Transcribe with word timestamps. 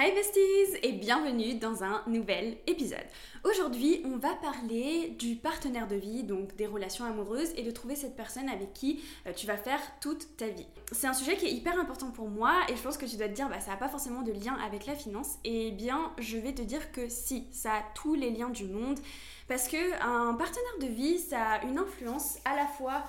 Hi 0.00 0.12
besties 0.12 0.78
et 0.84 0.92
bienvenue 0.92 1.56
dans 1.56 1.82
un 1.82 2.04
nouvel 2.06 2.56
épisode. 2.68 3.04
Aujourd'hui, 3.42 4.00
on 4.04 4.16
va 4.16 4.32
parler 4.36 5.08
du 5.18 5.34
partenaire 5.34 5.88
de 5.88 5.96
vie, 5.96 6.22
donc 6.22 6.54
des 6.54 6.68
relations 6.68 7.04
amoureuses 7.04 7.50
et 7.56 7.64
de 7.64 7.70
trouver 7.72 7.96
cette 7.96 8.14
personne 8.14 8.48
avec 8.48 8.72
qui 8.74 9.02
euh, 9.26 9.32
tu 9.32 9.48
vas 9.48 9.56
faire 9.56 9.80
toute 10.00 10.36
ta 10.36 10.46
vie. 10.46 10.68
C'est 10.92 11.08
un 11.08 11.14
sujet 11.14 11.36
qui 11.36 11.46
est 11.46 11.50
hyper 11.50 11.76
important 11.80 12.12
pour 12.12 12.28
moi 12.28 12.60
et 12.68 12.76
je 12.76 12.80
pense 12.80 12.96
que 12.96 13.06
tu 13.06 13.16
dois 13.16 13.26
te 13.26 13.32
dire 13.32 13.48
bah 13.48 13.58
ça 13.58 13.72
n'a 13.72 13.76
pas 13.76 13.88
forcément 13.88 14.22
de 14.22 14.30
lien 14.30 14.56
avec 14.64 14.86
la 14.86 14.94
finance. 14.94 15.34
Et 15.42 15.66
eh 15.66 15.70
bien, 15.72 16.12
je 16.18 16.38
vais 16.38 16.52
te 16.52 16.62
dire 16.62 16.92
que 16.92 17.08
si, 17.08 17.48
ça 17.50 17.72
a 17.72 17.82
tous 17.96 18.14
les 18.14 18.30
liens 18.30 18.50
du 18.50 18.66
monde 18.66 19.00
parce 19.48 19.66
que 19.66 19.94
un 20.00 20.34
partenaire 20.34 20.78
de 20.80 20.94
vie, 20.94 21.18
ça 21.18 21.44
a 21.44 21.64
une 21.64 21.76
influence 21.76 22.38
à 22.44 22.54
la 22.54 22.68
fois 22.68 23.02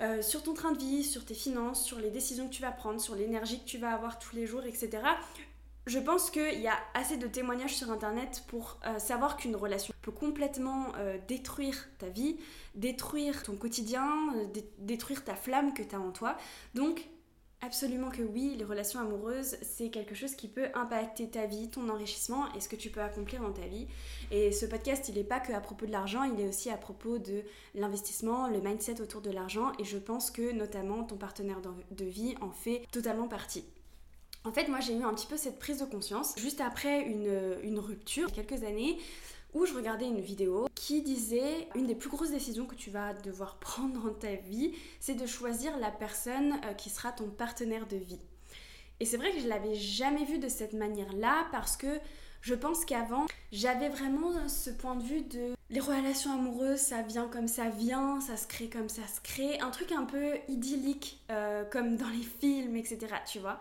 euh, 0.00 0.20
sur 0.20 0.42
ton 0.42 0.52
train 0.52 0.72
de 0.72 0.78
vie, 0.78 1.04
sur 1.04 1.24
tes 1.24 1.32
finances, 1.32 1.82
sur 1.82 1.98
les 1.98 2.10
décisions 2.10 2.48
que 2.48 2.52
tu 2.52 2.60
vas 2.60 2.72
prendre, 2.72 3.00
sur 3.00 3.14
l'énergie 3.14 3.60
que 3.60 3.66
tu 3.66 3.78
vas 3.78 3.94
avoir 3.94 4.18
tous 4.18 4.36
les 4.36 4.46
jours, 4.46 4.64
etc 4.64 5.00
je 5.86 5.98
pense 5.98 6.30
qu'il 6.30 6.60
y 6.60 6.68
a 6.68 6.78
assez 6.94 7.18
de 7.18 7.26
témoignages 7.26 7.74
sur 7.74 7.90
Internet 7.90 8.44
pour 8.46 8.78
euh, 8.86 8.98
savoir 8.98 9.36
qu'une 9.36 9.54
relation 9.54 9.92
peut 10.00 10.12
complètement 10.12 10.92
euh, 10.96 11.18
détruire 11.28 11.88
ta 11.98 12.08
vie, 12.08 12.36
détruire 12.74 13.42
ton 13.42 13.56
quotidien, 13.56 14.08
euh, 14.34 14.60
détruire 14.78 15.24
ta 15.24 15.34
flamme 15.34 15.74
que 15.74 15.82
tu 15.82 15.94
as 15.94 16.00
en 16.00 16.10
toi. 16.10 16.38
Donc, 16.74 17.06
absolument 17.60 18.10
que 18.10 18.22
oui, 18.22 18.54
les 18.56 18.64
relations 18.64 18.98
amoureuses, 18.98 19.58
c'est 19.60 19.90
quelque 19.90 20.14
chose 20.14 20.34
qui 20.34 20.48
peut 20.48 20.68
impacter 20.74 21.28
ta 21.28 21.44
vie, 21.44 21.68
ton 21.68 21.90
enrichissement 21.90 22.50
et 22.54 22.60
ce 22.60 22.68
que 22.70 22.76
tu 22.76 22.88
peux 22.88 23.02
accomplir 23.02 23.42
dans 23.42 23.52
ta 23.52 23.66
vie. 23.66 23.86
Et 24.30 24.52
ce 24.52 24.64
podcast, 24.64 25.10
il 25.10 25.16
n'est 25.16 25.24
pas 25.24 25.40
que 25.40 25.52
à 25.52 25.60
propos 25.60 25.84
de 25.84 25.92
l'argent, 25.92 26.22
il 26.24 26.40
est 26.40 26.48
aussi 26.48 26.70
à 26.70 26.78
propos 26.78 27.18
de 27.18 27.42
l'investissement, 27.74 28.48
le 28.48 28.60
mindset 28.60 29.02
autour 29.02 29.20
de 29.20 29.30
l'argent. 29.30 29.72
Et 29.78 29.84
je 29.84 29.98
pense 29.98 30.30
que 30.30 30.50
notamment 30.52 31.04
ton 31.04 31.16
partenaire 31.16 31.60
de 31.90 32.04
vie 32.06 32.34
en 32.40 32.50
fait 32.50 32.86
totalement 32.90 33.28
partie. 33.28 33.64
En 34.46 34.52
fait, 34.52 34.68
moi 34.68 34.80
j'ai 34.80 34.94
eu 34.94 35.02
un 35.02 35.14
petit 35.14 35.26
peu 35.26 35.38
cette 35.38 35.58
prise 35.58 35.78
de 35.78 35.86
conscience 35.86 36.34
juste 36.36 36.60
après 36.60 37.00
une, 37.00 37.78
rupture, 37.78 38.28
il 38.28 38.34
quelques 38.34 38.62
années, 38.62 38.98
où 39.54 39.64
je 39.64 39.72
regardais 39.72 40.06
une 40.06 40.20
vidéo 40.20 40.68
qui 40.74 41.00
disait 41.00 41.66
une 41.74 41.86
des 41.86 41.94
plus 41.94 42.10
grosses 42.10 42.30
décisions 42.30 42.66
que 42.66 42.74
tu 42.74 42.90
vas 42.90 43.14
devoir 43.14 43.56
prendre 43.60 44.04
dans 44.04 44.12
ta 44.12 44.34
vie, 44.34 44.74
c'est 45.00 45.14
de 45.14 45.26
choisir 45.26 45.78
la 45.78 45.90
personne 45.90 46.60
euh, 46.64 46.74
qui 46.74 46.90
sera 46.90 47.10
ton 47.10 47.28
partenaire 47.28 47.86
de 47.86 47.96
vie. 47.96 48.20
Et 49.00 49.06
c'est 49.06 49.16
vrai 49.16 49.32
que 49.32 49.40
je 49.40 49.48
l'avais 49.48 49.74
jamais 49.74 50.24
vu 50.24 50.38
de 50.38 50.48
cette 50.48 50.74
manière-là 50.74 51.46
parce 51.50 51.76
que 51.76 51.98
je 52.42 52.54
pense 52.54 52.84
qu'avant, 52.84 53.24
j'avais 53.50 53.88
vraiment 53.88 54.46
ce 54.48 54.68
point 54.68 54.96
de 54.96 55.02
vue 55.02 55.22
de 55.22 55.54
les 55.70 55.80
relations 55.80 56.32
amoureuses, 56.32 56.78
ça 56.78 57.00
vient 57.00 57.26
comme 57.26 57.48
ça 57.48 57.70
vient, 57.70 58.20
ça 58.20 58.36
se 58.36 58.46
crée 58.46 58.68
comme 58.68 58.90
ça 58.90 59.02
se 59.08 59.20
crée, 59.22 59.58
un 59.60 59.70
truc 59.70 59.90
un 59.92 60.04
peu 60.04 60.34
idyllique, 60.48 61.22
euh, 61.30 61.64
comme 61.64 61.96
dans 61.96 62.10
les 62.10 62.22
films, 62.40 62.76
etc. 62.76 62.98
Tu 63.26 63.38
vois 63.38 63.58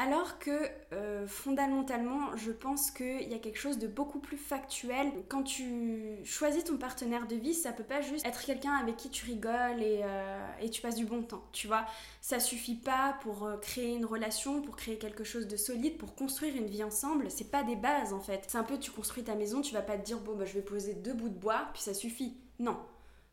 alors 0.00 0.38
que 0.38 0.50
euh, 0.94 1.26
fondamentalement, 1.26 2.34
je 2.34 2.52
pense 2.52 2.90
qu'il 2.90 3.28
y 3.28 3.34
a 3.34 3.38
quelque 3.38 3.58
chose 3.58 3.78
de 3.78 3.86
beaucoup 3.86 4.18
plus 4.18 4.38
factuel. 4.38 5.12
Quand 5.28 5.42
tu 5.42 6.16
choisis 6.24 6.64
ton 6.64 6.78
partenaire 6.78 7.26
de 7.26 7.36
vie, 7.36 7.52
ça 7.52 7.70
peut 7.70 7.84
pas 7.84 8.00
juste 8.00 8.24
être 8.24 8.42
quelqu'un 8.42 8.72
avec 8.72 8.96
qui 8.96 9.10
tu 9.10 9.26
rigoles 9.26 9.82
et, 9.82 10.00
euh, 10.02 10.48
et, 10.62 10.70
tu 10.70 10.80
passes 10.80 10.94
du 10.94 11.04
bon 11.04 11.22
temps. 11.22 11.44
Tu 11.52 11.66
vois, 11.66 11.84
ça 12.22 12.40
suffit 12.40 12.76
pas 12.76 13.18
pour 13.20 13.44
euh, 13.44 13.58
créer 13.58 13.94
une 13.94 14.06
relation, 14.06 14.62
pour 14.62 14.74
créer 14.74 14.96
quelque 14.96 15.22
chose 15.22 15.46
de 15.46 15.56
solide, 15.58 15.98
pour 15.98 16.14
construire 16.14 16.56
une 16.56 16.66
vie 16.66 16.82
ensemble. 16.82 17.30
C'est 17.30 17.50
pas 17.50 17.62
des 17.62 17.76
bases 17.76 18.14
en 18.14 18.20
fait. 18.20 18.44
C'est 18.48 18.56
un 18.56 18.64
peu 18.64 18.78
tu 18.78 18.90
construis 18.90 19.24
ta 19.24 19.34
maison, 19.34 19.60
tu 19.60 19.74
vas 19.74 19.82
pas 19.82 19.98
te 19.98 20.04
dire 20.06 20.18
bon 20.20 20.34
bah 20.34 20.46
je 20.46 20.54
vais 20.54 20.62
poser 20.62 20.94
deux 20.94 21.12
bouts 21.12 21.28
de 21.28 21.38
bois 21.38 21.68
puis 21.74 21.82
ça 21.82 21.92
suffit. 21.92 22.38
Non 22.58 22.78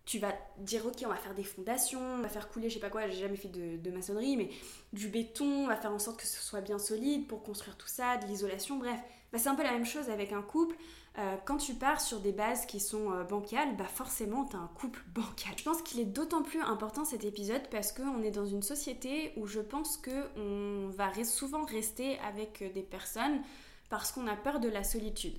tu 0.08 0.20
vas 0.20 0.34
dire 0.58 0.86
ok 0.86 1.04
on 1.06 1.10
va 1.10 1.18
faire 1.18 1.36
des 1.36 1.44
fondations, 1.44 2.02
on 2.02 2.22
va 2.22 2.30
faire 2.30 2.50
couler 2.50 2.70
je 2.70 2.76
sais 2.76 2.80
pas 2.80 2.90
quoi, 2.90 3.08
j'ai 3.08 3.20
jamais 3.20 3.36
fait 3.36 3.50
de, 3.50 3.92
maçonnerie, 3.92 4.38
mais 4.38 4.50
du 4.94 5.10
béton, 5.10 5.66
on 5.66 5.68
va 5.68 5.76
faire 5.76 5.92
en 5.92 6.00
sorte 6.00 6.18
que 6.20 6.26
ce 6.26 6.42
soit 6.42 6.62
bien 6.62 6.80
solide 6.80 7.28
pour 7.28 7.44
construire 7.44 7.78
tout 7.78 7.88
ça, 7.88 8.18
de 8.18 8.26
l'isolation, 8.26 8.78
bref. 8.78 9.00
Bah, 9.32 9.38
c'est 9.38 9.50
un 9.50 9.56
peu 9.56 9.64
la 9.64 9.74
même 9.74 9.86
chose 9.86 10.10
avec 10.10 10.32
un 10.32 10.42
couple. 10.42 10.78
Euh, 11.20 11.36
quand 11.44 11.58
tu 11.58 11.74
pars 11.74 12.00
sur 12.00 12.22
des 12.22 12.32
bases 12.32 12.66
qui 12.66 12.80
sont 12.80 13.12
euh, 13.12 13.24
bancales, 13.24 13.76
bah 13.76 13.86
forcément 13.86 14.46
tu 14.46 14.56
as 14.56 14.60
un 14.60 14.70
couple 14.76 15.04
bancal. 15.14 15.54
Je 15.58 15.64
pense 15.64 15.82
qu'il 15.82 16.00
est 16.00 16.06
d'autant 16.06 16.42
plus 16.42 16.62
important 16.62 17.04
cet 17.04 17.26
épisode 17.26 17.68
parce 17.70 17.92
qu'on 17.92 18.24
est 18.24 18.32
dans 18.32 18.46
une 18.46 18.62
société 18.62 19.34
où 19.36 19.46
je 19.46 19.60
pense 19.60 19.98
qu'on 19.98 20.88
va 20.90 21.12
souvent 21.26 21.66
rester 21.66 22.18
avec 22.20 22.64
des 22.74 22.84
personnes 22.84 23.42
parce 23.90 24.12
qu'on 24.14 24.28
a 24.28 24.36
peur 24.36 24.62
de 24.62 24.70
la 24.70 24.84
solitude. 24.84 25.38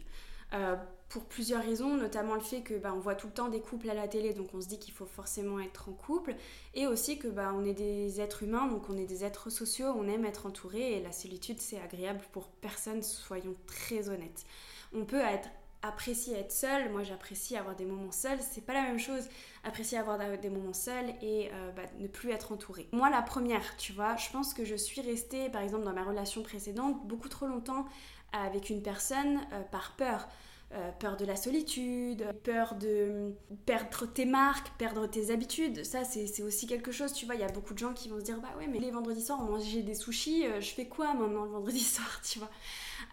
Euh, 0.52 0.76
pour 1.08 1.24
plusieurs 1.24 1.62
raisons, 1.62 1.96
notamment 1.96 2.34
le 2.34 2.40
fait 2.40 2.60
que 2.60 2.74
bah, 2.74 2.92
on 2.94 2.98
voit 2.98 3.14
tout 3.14 3.28
le 3.28 3.32
temps 3.32 3.48
des 3.48 3.60
couples 3.60 3.88
à 3.88 3.94
la 3.94 4.08
télé, 4.08 4.34
donc 4.34 4.48
on 4.54 4.60
se 4.60 4.68
dit 4.68 4.78
qu'il 4.78 4.92
faut 4.92 5.06
forcément 5.06 5.58
être 5.58 5.88
en 5.88 5.92
couple, 5.92 6.34
et 6.74 6.86
aussi 6.86 7.18
que 7.18 7.28
bah, 7.28 7.52
on 7.56 7.64
est 7.64 7.74
des 7.74 8.20
êtres 8.20 8.42
humains, 8.42 8.66
donc 8.66 8.90
on 8.90 8.96
est 8.96 9.06
des 9.06 9.24
êtres 9.24 9.50
sociaux, 9.50 9.94
on 9.96 10.06
aime 10.08 10.26
être 10.26 10.46
entouré, 10.46 10.92
et 10.92 11.02
la 11.02 11.12
solitude 11.12 11.60
c'est 11.60 11.80
agréable 11.80 12.20
pour 12.32 12.48
personne, 12.48 13.02
soyons 13.02 13.56
très 13.66 14.10
honnêtes. 14.10 14.44
On 14.92 15.04
peut 15.04 15.20
être 15.20 15.48
apprécier 15.82 16.36
être 16.36 16.52
seul, 16.52 16.90
moi 16.90 17.04
j'apprécie 17.04 17.56
avoir 17.56 17.76
des 17.76 17.84
moments 17.84 18.12
seuls, 18.12 18.38
c'est 18.40 18.64
pas 18.64 18.74
la 18.74 18.82
même 18.82 18.98
chose 18.98 19.28
apprécier 19.64 19.96
avoir 19.96 20.18
des 20.18 20.50
moments 20.50 20.72
seuls 20.72 21.10
et 21.22 21.50
euh, 21.52 21.70
bah, 21.72 21.82
ne 21.98 22.08
plus 22.08 22.30
être 22.32 22.52
entouré. 22.52 22.88
Moi 22.92 23.10
la 23.10 23.22
première, 23.22 23.76
tu 23.76 23.92
vois, 23.92 24.16
je 24.16 24.28
pense 24.30 24.54
que 24.54 24.64
je 24.64 24.74
suis 24.74 25.00
restée 25.00 25.48
par 25.50 25.62
exemple 25.62 25.84
dans 25.84 25.92
ma 25.92 26.02
relation 26.02 26.42
précédente 26.42 27.06
beaucoup 27.06 27.28
trop 27.28 27.46
longtemps 27.46 27.86
avec 28.32 28.70
une 28.70 28.82
personne 28.82 29.40
euh, 29.52 29.62
par 29.70 29.94
peur. 29.96 30.28
Euh, 30.74 30.92
peur 30.92 31.16
de 31.16 31.24
la 31.24 31.34
solitude, 31.34 32.26
peur 32.44 32.74
de 32.74 33.32
perdre 33.64 34.04
tes 34.04 34.26
marques, 34.26 34.70
perdre 34.76 35.06
tes 35.06 35.30
habitudes. 35.30 35.82
Ça, 35.82 36.04
c'est 36.04 36.42
aussi 36.42 36.66
quelque 36.66 36.92
chose, 36.92 37.14
tu 37.14 37.24
vois. 37.24 37.36
Il 37.36 37.40
y 37.40 37.44
a 37.44 37.48
beaucoup 37.48 37.72
de 37.72 37.78
gens 37.78 37.94
qui 37.94 38.10
vont 38.10 38.18
se 38.18 38.24
dire 38.24 38.38
Bah 38.38 38.50
ouais, 38.58 38.66
mais 38.66 38.78
les 38.78 38.90
vendredis 38.90 39.22
soirs, 39.22 39.38
on 39.40 39.50
mange 39.50 39.64
des 39.72 39.94
sushis, 39.94 40.46
euh, 40.46 40.60
je 40.60 40.68
fais 40.68 40.86
quoi 40.86 41.14
maintenant 41.14 41.44
le 41.44 41.52
vendredi 41.52 41.80
soir, 41.80 42.20
tu 42.22 42.38
vois? 42.38 42.50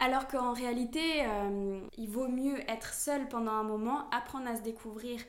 Alors 0.00 0.28
qu'en 0.28 0.52
réalité, 0.52 1.24
il 1.96 2.10
vaut 2.10 2.28
mieux 2.28 2.58
être 2.70 2.92
seul 2.92 3.26
pendant 3.28 3.52
un 3.52 3.62
moment, 3.62 4.10
apprendre 4.10 4.48
à 4.48 4.56
se 4.56 4.60
découvrir 4.60 5.20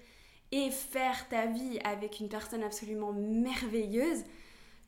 et 0.52 0.72
faire 0.72 1.30
ta 1.30 1.46
vie 1.46 1.80
avec 1.86 2.20
une 2.20 2.28
personne 2.28 2.64
absolument 2.64 3.14
merveilleuse 3.14 4.24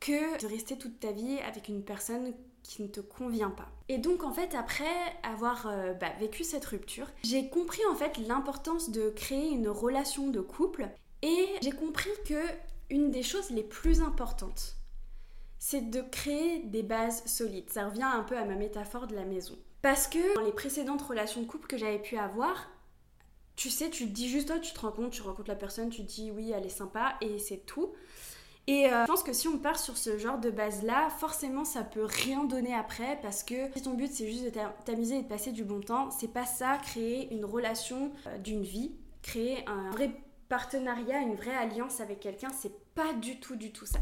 que 0.02 0.42
de 0.42 0.48
rester 0.48 0.78
toute 0.78 1.00
ta 1.00 1.12
vie 1.12 1.40
avec 1.48 1.70
une 1.70 1.84
personne 1.84 2.34
qui 2.64 2.82
ne 2.82 2.88
te 2.88 3.00
convient 3.00 3.50
pas. 3.50 3.70
Et 3.88 3.98
donc 3.98 4.24
en 4.24 4.32
fait 4.32 4.56
après 4.56 4.86
avoir 5.24 5.68
euh, 5.68 5.94
bah, 5.94 6.12
vécu 6.20 6.44
cette 6.44 6.66
rupture, 6.66 7.08
j'ai 7.24 7.50
compris 7.50 7.82
en 7.92 7.96
fait 7.96 8.18
l'importance 8.18 8.92
de 8.92 9.10
créer 9.10 9.50
une 9.50 9.70
relation 9.70 10.30
de 10.30 10.42
couple 10.42 10.90
et 11.22 11.48
j'ai 11.62 11.72
compris 11.72 12.10
que 12.26 12.42
une 12.90 13.12
des 13.12 13.24
choses 13.24 13.50
les 13.52 13.64
plus 13.64 14.02
importantes 14.02 14.80
c'est 15.60 15.90
de 15.90 16.02
créer 16.02 16.60
des 16.60 16.84
bases 16.84 17.24
solides. 17.26 17.70
Ça 17.70 17.86
revient 17.86 18.04
un 18.04 18.24
peu 18.24 18.38
à 18.38 18.46
ma 18.46 18.56
métaphore 18.56 19.08
de 19.08 19.16
la 19.16 19.26
maison. 19.26 19.58
Parce 19.82 20.08
que 20.08 20.36
dans 20.36 20.44
les 20.44 20.54
précédentes 20.54 21.02
relations 21.02 21.42
de 21.42 21.48
couple 21.48 21.68
que 21.68 21.78
j'avais 21.78 22.00
pu 22.00 22.18
avoir, 22.18 22.70
tu 23.56 23.70
sais, 23.70 23.90
tu 23.90 24.06
te 24.06 24.12
dis 24.12 24.30
juste, 24.30 24.48
toi, 24.48 24.60
tu 24.60 24.74
te 24.74 24.80
rends 24.80 24.92
compte, 24.92 25.12
tu 25.12 25.22
rencontres 25.22 25.50
la 25.50 25.56
personne, 25.56 25.90
tu 25.90 26.02
dis 26.02 26.32
oui, 26.32 26.52
elle 26.52 26.66
est 26.66 26.70
sympa 26.70 27.16
et 27.22 27.38
c'est 27.40 27.66
tout. 27.66 27.94
Et 28.68 28.86
euh, 28.86 29.04
je 29.04 29.08
pense 29.08 29.24
que 29.24 29.34
si 29.34 29.48
on 29.48 29.58
part 29.58 29.80
sur 29.80 29.98
ce 29.98 30.18
genre 30.20 30.38
de 30.38 30.52
base-là, 30.52 31.10
forcément 31.18 31.66
ça 31.66 31.84
peut 31.84 32.06
rien 32.06 32.44
donner 32.44 32.74
après 32.74 33.18
parce 33.22 33.44
que 33.44 33.56
si 33.76 33.82
ton 33.82 33.96
but 33.96 34.12
c'est 34.12 34.28
juste 34.28 34.44
de 34.44 34.52
t'amuser 34.86 35.18
et 35.18 35.22
de 35.24 35.28
passer 35.28 35.52
du 35.52 35.64
bon 35.64 35.80
temps, 35.80 36.12
c'est 36.12 36.32
pas 36.32 36.46
ça, 36.46 36.78
créer 36.78 37.34
une 37.34 37.46
relation 37.46 38.12
euh, 38.28 38.38
d'une 38.38 38.62
vie, 38.62 38.92
créer 39.24 39.68
un 39.68 39.90
vrai 39.92 40.12
partenariat, 40.50 41.20
une 41.20 41.36
vraie 41.36 41.56
alliance 41.56 42.00
avec 42.02 42.20
quelqu'un, 42.20 42.50
c'est 42.50 42.74
pas 42.96 43.14
du 43.14 43.40
tout, 43.40 43.56
du 43.56 43.72
tout 43.72 43.86
ça. 43.86 44.00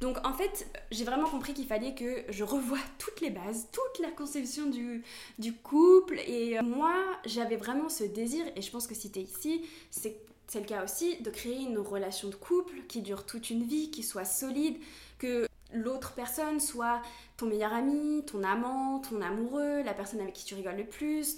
Donc 0.00 0.18
en 0.26 0.32
fait, 0.32 0.66
j'ai 0.90 1.04
vraiment 1.04 1.28
compris 1.28 1.54
qu'il 1.54 1.66
fallait 1.66 1.94
que 1.94 2.24
je 2.28 2.44
revoie 2.44 2.78
toutes 2.98 3.20
les 3.20 3.30
bases, 3.30 3.68
toute 3.72 4.04
la 4.04 4.10
conception 4.10 4.66
du, 4.66 5.02
du 5.38 5.54
couple. 5.54 6.18
Et 6.26 6.58
euh, 6.58 6.62
moi, 6.62 6.94
j'avais 7.24 7.56
vraiment 7.56 7.88
ce 7.88 8.04
désir, 8.04 8.44
et 8.56 8.62
je 8.62 8.70
pense 8.70 8.86
que 8.86 8.94
si 8.94 9.10
t'es 9.10 9.22
ici, 9.22 9.62
c'est 9.90 10.18
c'est 10.46 10.60
le 10.60 10.66
cas 10.66 10.84
aussi 10.84 11.20
de 11.20 11.30
créer 11.30 11.56
une 11.56 11.78
relation 11.78 12.28
de 12.28 12.34
couple 12.34 12.82
qui 12.88 13.02
dure 13.02 13.24
toute 13.26 13.50
une 13.50 13.64
vie, 13.64 13.90
qui 13.90 14.02
soit 14.02 14.24
solide, 14.24 14.76
que 15.18 15.46
l'autre 15.72 16.12
personne 16.12 16.60
soit 16.60 17.02
ton 17.36 17.46
meilleur 17.46 17.72
ami, 17.72 18.24
ton 18.26 18.42
amant, 18.44 19.00
ton 19.00 19.20
amoureux, 19.20 19.82
la 19.82 19.94
personne 19.94 20.20
avec 20.20 20.34
qui 20.34 20.44
tu 20.44 20.54
rigoles 20.54 20.76
le 20.76 20.86
plus, 20.86 21.36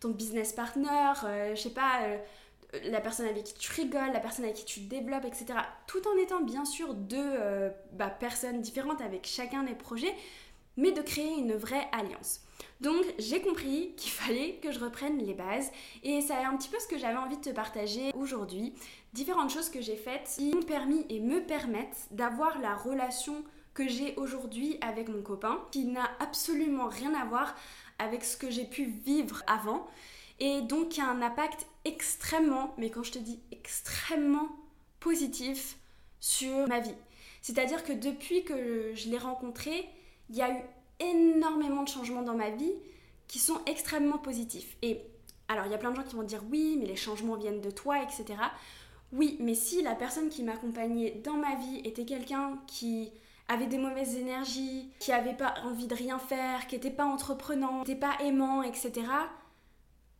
ton, 0.00 0.10
business 0.10 0.52
partner, 0.52 1.12
euh, 1.24 1.54
je 1.54 1.60
sais 1.60 1.70
pas, 1.70 2.02
euh, 2.02 2.18
la 2.84 3.00
personne 3.00 3.26
avec 3.26 3.44
qui 3.44 3.54
tu 3.54 3.72
rigoles, 3.72 4.12
la 4.12 4.20
personne 4.20 4.44
avec 4.44 4.56
qui 4.56 4.64
tu 4.64 4.80
développes, 4.80 5.24
etc. 5.24 5.46
Tout 5.86 6.02
en 6.08 6.16
étant 6.18 6.40
bien 6.40 6.64
sûr 6.64 6.94
deux 6.94 7.16
euh, 7.18 7.70
bah, 7.92 8.08
personnes 8.08 8.60
différentes 8.60 9.00
avec 9.00 9.26
chacun 9.26 9.62
des 9.62 9.74
projets, 9.74 10.14
mais 10.76 10.92
de 10.92 11.02
créer 11.02 11.38
une 11.38 11.54
vraie 11.54 11.88
alliance. 11.92 12.40
Donc 12.80 13.04
j'ai 13.18 13.40
compris 13.40 13.94
qu'il 13.96 14.10
fallait 14.12 14.58
que 14.62 14.72
je 14.72 14.80
reprenne 14.80 15.18
les 15.18 15.34
bases 15.34 15.70
et 16.02 16.20
ça 16.20 16.40
est 16.40 16.44
un 16.44 16.56
petit 16.56 16.68
peu 16.68 16.78
ce 16.78 16.86
que 16.86 16.98
j'avais 16.98 17.16
envie 17.16 17.36
de 17.36 17.42
te 17.42 17.50
partager 17.50 18.12
aujourd'hui. 18.14 18.74
Différentes 19.12 19.50
choses 19.50 19.70
que 19.70 19.80
j'ai 19.80 19.96
faites 19.96 20.30
qui 20.36 20.54
m'ont 20.54 20.62
permis 20.62 21.04
et 21.08 21.20
me 21.20 21.40
permettent 21.40 22.06
d'avoir 22.10 22.58
la 22.60 22.74
relation 22.74 23.44
que 23.74 23.86
j'ai 23.88 24.14
aujourd'hui 24.16 24.78
avec 24.80 25.08
mon 25.08 25.22
copain 25.22 25.60
qui 25.70 25.84
n'a 25.84 26.10
absolument 26.18 26.88
rien 26.88 27.14
à 27.14 27.24
voir 27.24 27.54
avec 27.98 28.24
ce 28.24 28.36
que 28.36 28.50
j'ai 28.50 28.64
pu 28.64 28.84
vivre 28.84 29.42
avant 29.46 29.86
et 30.38 30.62
donc 30.62 30.90
qui 30.90 31.00
a 31.00 31.08
un 31.08 31.22
impact 31.22 31.66
extrêmement, 31.84 32.74
mais 32.78 32.90
quand 32.90 33.02
je 33.02 33.12
te 33.12 33.18
dis 33.18 33.40
extrêmement 33.52 34.48
positif 35.00 35.76
sur 36.20 36.66
ma 36.68 36.80
vie. 36.80 36.94
C'est-à-dire 37.42 37.84
que 37.84 37.92
depuis 37.92 38.44
que 38.44 38.92
je 38.94 39.08
l'ai 39.08 39.18
rencontré, 39.18 39.88
il 40.30 40.36
y 40.36 40.42
a 40.42 40.50
eu 40.50 40.62
énormément 41.00 41.82
de 41.82 41.88
changements 41.88 42.22
dans 42.22 42.34
ma 42.34 42.50
vie 42.50 42.72
qui 43.28 43.38
sont 43.38 43.60
extrêmement 43.66 44.18
positifs. 44.18 44.76
Et 44.82 45.00
alors, 45.48 45.66
il 45.66 45.72
y 45.72 45.74
a 45.74 45.78
plein 45.78 45.90
de 45.90 45.96
gens 45.96 46.02
qui 46.02 46.16
vont 46.16 46.22
dire 46.22 46.42
oui, 46.50 46.76
mais 46.78 46.86
les 46.86 46.96
changements 46.96 47.36
viennent 47.36 47.60
de 47.60 47.70
toi, 47.70 48.02
etc. 48.02 48.24
Oui, 49.12 49.36
mais 49.40 49.54
si 49.54 49.82
la 49.82 49.94
personne 49.94 50.28
qui 50.28 50.42
m'accompagnait 50.42 51.20
dans 51.24 51.34
ma 51.34 51.54
vie 51.54 51.80
était 51.84 52.04
quelqu'un 52.04 52.58
qui 52.66 53.12
avait 53.48 53.66
des 53.66 53.78
mauvaises 53.78 54.16
énergies, 54.16 54.90
qui 54.98 55.12
avait 55.12 55.34
pas 55.34 55.54
envie 55.64 55.86
de 55.86 55.94
rien 55.94 56.18
faire, 56.18 56.66
qui 56.66 56.74
n'était 56.74 56.90
pas 56.90 57.04
entreprenant, 57.04 57.84
qui 57.84 57.90
n'était 57.92 58.00
pas 58.00 58.16
aimant, 58.24 58.62
etc., 58.62 59.06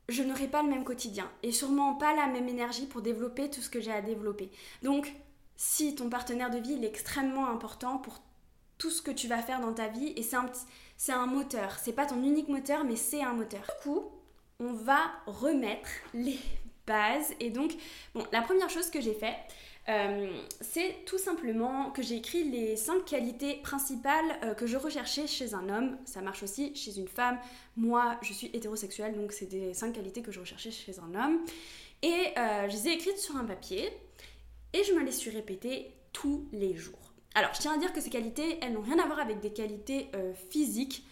je 0.09 0.23
n'aurais 0.23 0.47
pas 0.47 0.63
le 0.63 0.69
même 0.69 0.85
quotidien 0.85 1.29
et 1.43 1.51
sûrement 1.51 1.95
pas 1.95 2.15
la 2.15 2.29
même 2.29 2.49
énergie 2.49 2.87
pour 2.87 3.03
développer 3.03 3.51
tout 3.51 3.61
ce 3.61 3.69
que 3.69 3.81
j'ai 3.81 3.91
à 3.91 4.03
développer. 4.03 4.53
Donc, 4.85 5.13
si 5.57 5.97
ton 5.97 6.09
partenaire 6.09 6.51
de 6.51 6.59
vie 6.59 6.75
est 6.75 6.87
extrêmement 6.87 7.49
important 7.49 7.99
pour 7.99 8.21
tout 8.79 8.91
ce 8.91 9.03
que 9.03 9.11
tu 9.11 9.29
vas 9.29 9.43
faire 9.43 9.61
dans 9.61 9.73
ta 9.73 9.89
vie 9.89 10.13
et 10.17 10.23
c'est 10.23 10.37
un, 10.37 10.51
c'est 10.97 11.13
un 11.13 11.27
moteur. 11.27 11.77
C'est 11.83 11.93
pas 11.93 12.07
ton 12.07 12.23
unique 12.23 12.49
moteur, 12.49 12.85
mais 12.85 12.97
c'est 12.97 13.23
un 13.23 13.33
moteur. 13.33 13.63
Du 13.63 13.83
coup, 13.83 14.05
on 14.61 14.73
va 14.73 15.01
remettre 15.27 15.89
les 16.15 16.39
bases 16.87 17.33
et 17.41 17.51
donc, 17.51 17.73
bon, 18.15 18.25
la 18.33 18.43
première 18.43 18.71
chose 18.71 18.91
que 18.91 19.01
j'ai 19.01 19.15
fait, 19.15 19.37
euh, 19.89 20.29
c'est 20.61 21.05
tout 21.07 21.19
simplement 21.19 21.91
que 21.91 22.03
j'ai 22.03 22.17
écrit 22.17 22.45
les 22.45 22.77
cinq 22.77 23.05
qualités 23.05 23.57
principales 23.57 24.25
euh, 24.43 24.55
que 24.55 24.67
je 24.67 24.77
recherchais 24.77 25.27
chez 25.27 25.55
un 25.55 25.69
homme. 25.69 25.97
Ça 26.05 26.21
marche 26.23 26.43
aussi 26.43 26.75
chez 26.75 26.99
une 26.99 27.09
femme. 27.09 27.39
Moi, 27.77 28.19
je 28.23 28.33
suis 28.33 28.51
hétérosexuelle, 28.53 29.15
donc 29.15 29.33
c'est 29.33 29.47
des 29.47 29.75
cinq 29.75 29.93
qualités 29.93 30.23
que 30.23 30.33
je 30.33 30.41
recherchais 30.41 30.73
chez 30.73 30.99
un 30.99 31.15
homme. 31.15 31.41
Et 32.03 32.33
euh, 32.37 32.69
je 32.69 32.77
les 32.77 32.89
ai 32.89 32.93
écrites 32.95 33.19
sur 33.19 33.37
un 33.37 33.45
papier 33.45 33.93
et 34.73 34.83
je 34.85 34.93
me 34.93 35.03
les 35.03 35.13
suis 35.13 35.31
répétées 35.31 35.93
tous 36.13 36.49
les 36.53 36.75
jours. 36.75 37.06
Alors, 37.37 37.55
je 37.55 37.61
tiens 37.61 37.75
à 37.75 37.79
dire 37.79 37.93
que 37.93 38.01
ces 38.01 38.11
qualités, 38.11 38.59
elles 38.63 38.73
n'ont 38.73 38.81
rien 38.81 38.99
à 38.99 39.07
voir 39.07 39.21
avec 39.21 39.41
des 39.41 39.53
qualités 39.53 40.11
physiques. 40.51 41.07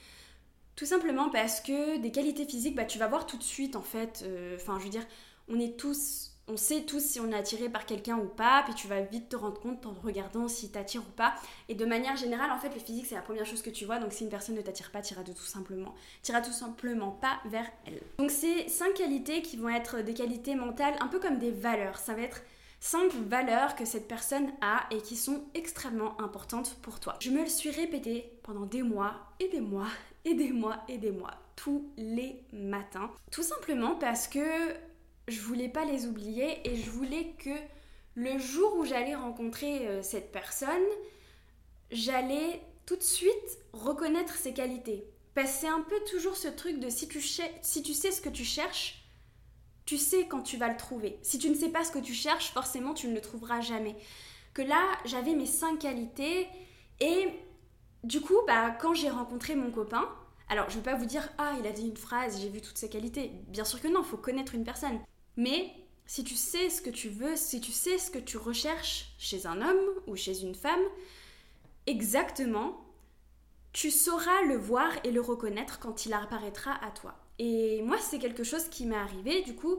Tout 0.74 0.86
simplement 0.86 1.28
parce 1.28 1.60
que 1.60 1.98
des 1.98 2.10
qualités 2.10 2.46
physiques, 2.46 2.74
bah, 2.74 2.84
tu 2.84 2.98
vas 2.98 3.06
voir 3.06 3.26
tout 3.26 3.36
de 3.36 3.42
suite 3.42 3.76
en 3.76 3.82
fait. 3.82 4.24
Enfin, 4.56 4.78
je 4.78 4.84
veux 4.84 4.90
dire, 4.90 5.06
on 5.48 5.60
est 5.60 5.78
tous 5.78 6.34
on 6.46 6.56
sait 6.56 6.82
tous 6.82 7.02
si 7.02 7.20
on 7.20 7.30
est 7.30 7.34
attiré 7.34 7.68
par 7.70 7.86
quelqu'un 7.86 8.18
ou 8.18 8.26
pas, 8.26 8.62
puis 8.64 8.74
tu 8.74 8.86
vas 8.86 9.00
vite 9.00 9.30
te 9.30 9.36
rendre 9.36 9.58
compte 9.58 9.86
en 9.86 9.94
regardant 9.94 10.46
si 10.46 10.70
t'attire 10.70 11.00
ou 11.00 11.10
pas. 11.16 11.34
Et 11.68 11.74
de 11.74 11.86
manière 11.86 12.16
générale, 12.16 12.50
en 12.50 12.58
fait, 12.58 12.68
le 12.74 12.80
physique, 12.80 13.06
c'est 13.06 13.14
la 13.14 13.22
première 13.22 13.46
chose 13.46 13.62
que 13.62 13.70
tu 13.70 13.86
vois. 13.86 13.98
Donc, 13.98 14.12
si 14.12 14.24
une 14.24 14.30
personne 14.30 14.54
ne 14.54 14.60
t'attire 14.60 14.90
pas, 14.90 15.00
t'iras 15.00 15.22
tout 15.22 15.34
simplement, 15.36 15.94
tout 16.22 16.52
simplement 16.52 17.12
pas 17.12 17.40
vers 17.46 17.66
elle. 17.86 18.00
Donc, 18.18 18.30
c'est 18.30 18.68
cinq 18.68 18.94
qualités 18.94 19.40
qui 19.40 19.56
vont 19.56 19.70
être 19.70 20.02
des 20.02 20.12
qualités 20.12 20.54
mentales, 20.54 20.94
un 21.00 21.08
peu 21.08 21.18
comme 21.18 21.38
des 21.38 21.50
valeurs. 21.50 21.98
Ça 21.98 22.12
va 22.12 22.22
être 22.22 22.42
cinq 22.84 23.14
valeurs 23.14 23.76
que 23.76 23.86
cette 23.86 24.06
personne 24.06 24.52
a 24.60 24.86
et 24.90 24.98
qui 24.98 25.16
sont 25.16 25.44
extrêmement 25.54 26.20
importantes 26.20 26.76
pour 26.82 27.00
toi. 27.00 27.16
Je 27.18 27.30
me 27.30 27.40
le 27.40 27.48
suis 27.48 27.70
répété 27.70 28.30
pendant 28.42 28.66
des 28.66 28.82
mois 28.82 29.14
et 29.40 29.48
des 29.48 29.62
mois 29.62 29.88
et 30.26 30.34
des 30.34 30.52
mois 30.52 30.84
et 30.88 30.98
des 30.98 31.10
mois, 31.10 31.30
tous 31.56 31.90
les 31.96 32.44
matins. 32.52 33.10
Tout 33.30 33.42
simplement 33.42 33.94
parce 33.94 34.28
que 34.28 34.44
je 35.28 35.40
voulais 35.40 35.70
pas 35.70 35.86
les 35.86 36.06
oublier 36.06 36.60
et 36.68 36.76
je 36.76 36.90
voulais 36.90 37.32
que 37.38 37.56
le 38.16 38.38
jour 38.38 38.76
où 38.76 38.84
j'allais 38.84 39.14
rencontrer 39.14 39.88
euh, 39.88 40.02
cette 40.02 40.30
personne, 40.30 40.68
j'allais 41.90 42.60
tout 42.84 42.96
de 42.96 43.02
suite 43.02 43.58
reconnaître 43.72 44.34
ses 44.34 44.52
qualités. 44.52 45.06
Parce 45.34 45.52
que 45.52 45.56
c'est 45.60 45.68
un 45.68 45.80
peu 45.80 45.98
toujours 46.10 46.36
ce 46.36 46.48
truc 46.48 46.80
de 46.80 46.90
si 46.90 47.08
tu, 47.08 47.22
si 47.22 47.82
tu 47.82 47.94
sais 47.94 48.10
ce 48.10 48.20
que 48.20 48.28
tu 48.28 48.44
cherches, 48.44 49.03
tu 49.84 49.98
sais 49.98 50.26
quand 50.26 50.42
tu 50.42 50.56
vas 50.56 50.68
le 50.68 50.76
trouver. 50.76 51.18
Si 51.22 51.38
tu 51.38 51.50
ne 51.50 51.54
sais 51.54 51.68
pas 51.68 51.84
ce 51.84 51.92
que 51.92 51.98
tu 51.98 52.14
cherches, 52.14 52.52
forcément 52.52 52.94
tu 52.94 53.08
ne 53.08 53.14
le 53.14 53.20
trouveras 53.20 53.60
jamais. 53.60 53.96
Que 54.54 54.62
là, 54.62 54.98
j'avais 55.04 55.34
mes 55.34 55.46
cinq 55.46 55.80
qualités 55.80 56.48
et 57.00 57.28
du 58.02 58.20
coup, 58.20 58.38
bah, 58.46 58.70
quand 58.70 58.94
j'ai 58.94 59.10
rencontré 59.10 59.54
mon 59.54 59.70
copain, 59.70 60.08
alors 60.48 60.68
je 60.68 60.76
ne 60.76 60.82
vais 60.82 60.90
pas 60.90 60.96
vous 60.96 61.06
dire 61.06 61.28
ah 61.38 61.54
il 61.58 61.66
a 61.66 61.72
dit 61.72 61.86
une 61.86 61.96
phrase, 61.96 62.40
j'ai 62.40 62.48
vu 62.48 62.60
toutes 62.60 62.78
ses 62.78 62.88
qualités. 62.88 63.32
Bien 63.48 63.64
sûr 63.64 63.80
que 63.80 63.88
non, 63.88 64.02
faut 64.02 64.16
connaître 64.16 64.54
une 64.54 64.64
personne. 64.64 65.00
Mais 65.36 65.72
si 66.06 66.22
tu 66.22 66.34
sais 66.34 66.70
ce 66.70 66.82
que 66.82 66.90
tu 66.90 67.08
veux, 67.08 67.36
si 67.36 67.60
tu 67.60 67.72
sais 67.72 67.98
ce 67.98 68.10
que 68.10 68.18
tu 68.18 68.36
recherches 68.36 69.14
chez 69.18 69.46
un 69.46 69.60
homme 69.60 69.84
ou 70.06 70.16
chez 70.16 70.42
une 70.42 70.54
femme, 70.54 70.82
exactement, 71.86 72.84
tu 73.72 73.90
sauras 73.90 74.42
le 74.42 74.56
voir 74.56 74.92
et 75.04 75.10
le 75.10 75.20
reconnaître 75.20 75.78
quand 75.78 76.06
il 76.06 76.12
apparaîtra 76.12 76.72
à 76.84 76.90
toi. 76.90 77.16
Et 77.38 77.82
moi, 77.82 77.96
c'est 78.00 78.18
quelque 78.18 78.44
chose 78.44 78.68
qui 78.68 78.86
m'est 78.86 78.96
arrivé, 78.96 79.42
du 79.42 79.54
coup, 79.54 79.78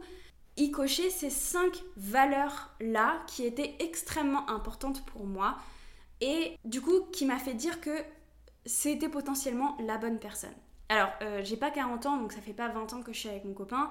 y 0.57 0.71
cocher 0.71 1.09
ces 1.09 1.29
cinq 1.29 1.83
valeurs-là 1.97 3.23
qui 3.27 3.45
étaient 3.45 3.75
extrêmement 3.79 4.49
importantes 4.49 5.05
pour 5.05 5.25
moi 5.25 5.57
et 6.21 6.57
du 6.63 6.81
coup 6.81 7.01
qui 7.11 7.25
m'a 7.25 7.37
fait 7.37 7.53
dire 7.53 7.81
que 7.81 7.91
c'était 8.65 9.09
potentiellement 9.09 9.77
la 9.85 9.97
bonne 9.97 10.17
personne. 10.17 10.53
Alors, 10.89 11.09
euh, 11.21 11.41
j'ai 11.43 11.57
pas 11.57 11.71
40 11.71 12.05
ans, 12.05 12.17
donc 12.17 12.31
ça 12.31 12.41
fait 12.41 12.53
pas 12.53 12.69
20 12.69 12.93
ans 12.93 13.01
que 13.01 13.11
je 13.11 13.19
suis 13.19 13.29
avec 13.29 13.43
mon 13.43 13.53
copain, 13.53 13.89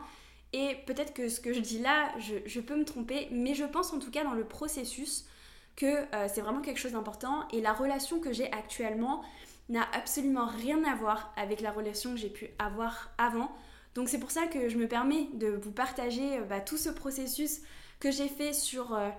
et 0.53 0.77
peut-être 0.87 1.13
que 1.13 1.29
ce 1.29 1.41
que 1.41 1.53
je 1.53 1.61
dis 1.61 1.81
là, 1.81 2.13
je, 2.19 2.61
peux 2.61 2.77
me 2.77 2.85
tromper, 2.85 3.29
mais 3.33 3.55
je 3.55 3.65
pense 3.65 3.93
en 3.93 3.99
tout 3.99 4.11
cas 4.11 4.23
dans 4.23 4.35
le 4.35 4.45
processus 4.45 5.27
que 5.75 5.87
euh, 5.87 6.29
c'est 6.33 6.41
vraiment 6.41 6.61
quelque 6.61 6.79
chose 6.79 6.93
d'important. 6.93 7.49
Et 7.53 7.61
la 7.61 7.73
relation 7.73 8.21
que 8.21 8.33
j'ai 8.33 8.51
actuellement 8.53 9.23
n'a 9.69 9.87
absolument 9.93 10.47
rien 10.47 10.85
à 10.85 10.95
voir 10.95 11.33
avec 11.37 11.61
la 11.61 11.73
relation 11.73 12.11
que 12.13 12.19
j'ai 12.19 12.31
pu 12.31 12.49
avoir 12.59 13.11
avant. 13.19 13.51
Donc 13.95 14.09
c'est 14.09 14.19
pour 14.19 14.31
ça 14.31 14.47
que 14.47 14.69
je 14.69 14.77
me 14.77 14.89
permets 14.89 15.29
de 15.35 15.49
vous 15.49 15.73
partager 15.73 16.39
euh, 16.39 16.45
bah, 16.45 16.61
tout 16.61 16.77
ce 16.77 16.91
processus 16.91 17.61
que 18.01 18.11
j'ai 18.11 18.29
fait 18.29 18.53
sur 18.53 18.95
euh, 18.95 19.11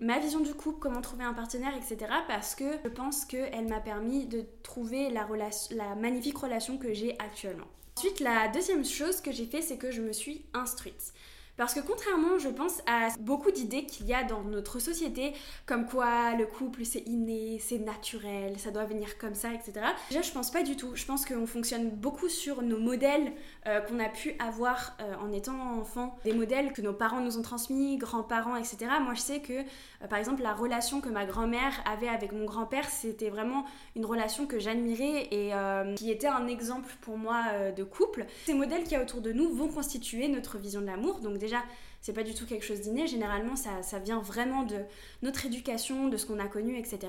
ma 0.00 0.18
vision 0.18 0.40
du 0.40 0.54
couple, 0.54 0.78
comment 0.78 1.00
trouver 1.00 1.24
un 1.24 1.34
partenaire, 1.34 1.74
etc. 1.76 2.10
Parce 2.28 2.54
que 2.54 2.64
je 2.84 2.88
pense 2.88 3.24
qu'elle 3.24 3.68
m'a 3.68 3.80
permis 3.80 4.26
de 4.26 4.44
trouver 4.62 5.10
la, 5.10 5.26
la 5.70 5.94
magnifique 5.94 6.38
relation 6.38 6.78
que 6.78 6.92
j'ai 6.92 7.18
actuellement. 7.18 7.66
Ensuite, 7.96 8.20
la 8.20 8.48
deuxième 8.48 8.84
chose 8.84 9.20
que 9.20 9.32
j'ai 9.32 9.46
fait, 9.46 9.60
c'est 9.60 9.76
que 9.76 9.90
je 9.90 10.00
me 10.00 10.12
suis 10.12 10.46
instruite. 10.54 11.12
Parce 11.56 11.74
que 11.74 11.80
contrairement, 11.80 12.38
je 12.38 12.48
pense, 12.48 12.80
à 12.86 13.08
beaucoup 13.20 13.50
d'idées 13.50 13.84
qu'il 13.84 14.06
y 14.06 14.14
a 14.14 14.24
dans 14.24 14.42
notre 14.42 14.78
société, 14.78 15.34
comme 15.66 15.86
quoi 15.86 16.34
le 16.34 16.46
couple 16.46 16.84
c'est 16.84 17.06
inné, 17.06 17.58
c'est 17.60 17.78
naturel, 17.78 18.58
ça 18.58 18.70
doit 18.70 18.84
venir 18.84 19.18
comme 19.18 19.34
ça, 19.34 19.52
etc. 19.52 19.72
Déjà, 20.08 20.22
je 20.22 20.32
pense 20.32 20.50
pas 20.50 20.62
du 20.62 20.76
tout. 20.76 20.92
Je 20.94 21.04
pense 21.04 21.26
qu'on 21.26 21.46
fonctionne 21.46 21.90
beaucoup 21.90 22.28
sur 22.28 22.62
nos 22.62 22.78
modèles 22.78 23.32
euh, 23.66 23.80
qu'on 23.80 23.98
a 23.98 24.08
pu 24.08 24.34
avoir 24.38 24.96
euh, 25.00 25.14
en 25.20 25.30
étant 25.30 25.78
enfant, 25.78 26.16
des 26.24 26.32
modèles 26.32 26.72
que 26.72 26.80
nos 26.80 26.94
parents 26.94 27.20
nous 27.20 27.38
ont 27.38 27.42
transmis, 27.42 27.98
grands-parents, 27.98 28.56
etc. 28.56 28.86
Moi, 29.02 29.14
je 29.14 29.20
sais 29.20 29.40
que, 29.40 29.52
euh, 29.52 30.06
par 30.08 30.18
exemple, 30.18 30.42
la 30.42 30.54
relation 30.54 31.00
que 31.00 31.10
ma 31.10 31.26
grand-mère 31.26 31.72
avait 31.84 32.08
avec 32.08 32.32
mon 32.32 32.46
grand-père, 32.46 32.88
c'était 32.88 33.28
vraiment 33.28 33.66
une 33.94 34.06
relation 34.06 34.46
que 34.46 34.58
j'admirais 34.58 35.28
et 35.30 35.52
qui 35.96 36.10
était 36.10 36.28
un 36.28 36.46
exemple 36.46 36.94
pour 37.02 37.18
moi 37.18 37.42
de 37.76 37.84
couple. 37.84 38.26
Ces 38.46 38.54
modèles 38.54 38.84
qui 38.84 38.92
y 38.92 38.96
a 38.96 39.02
autour 39.02 39.20
de 39.20 39.32
nous 39.32 39.50
vont 39.50 39.68
constituer 39.68 40.28
notre 40.28 40.58
vision 40.58 40.80
de 40.80 40.86
l'amour. 40.86 41.20
Donc 41.20 41.38
déjà, 41.42 41.62
c'est 42.00 42.12
pas 42.12 42.22
du 42.22 42.34
tout 42.34 42.46
quelque 42.46 42.64
chose 42.64 42.80
d'inné. 42.80 43.06
Généralement, 43.06 43.56
ça, 43.56 43.98
vient 43.98 44.20
vraiment 44.20 44.62
de 44.62 44.78
notre 45.22 45.44
éducation, 45.44 46.08
de 46.08 46.16
ce 46.16 46.24
qu'on 46.24 46.38
a 46.38 46.46
connu, 46.46 46.78
etc. 46.78 47.00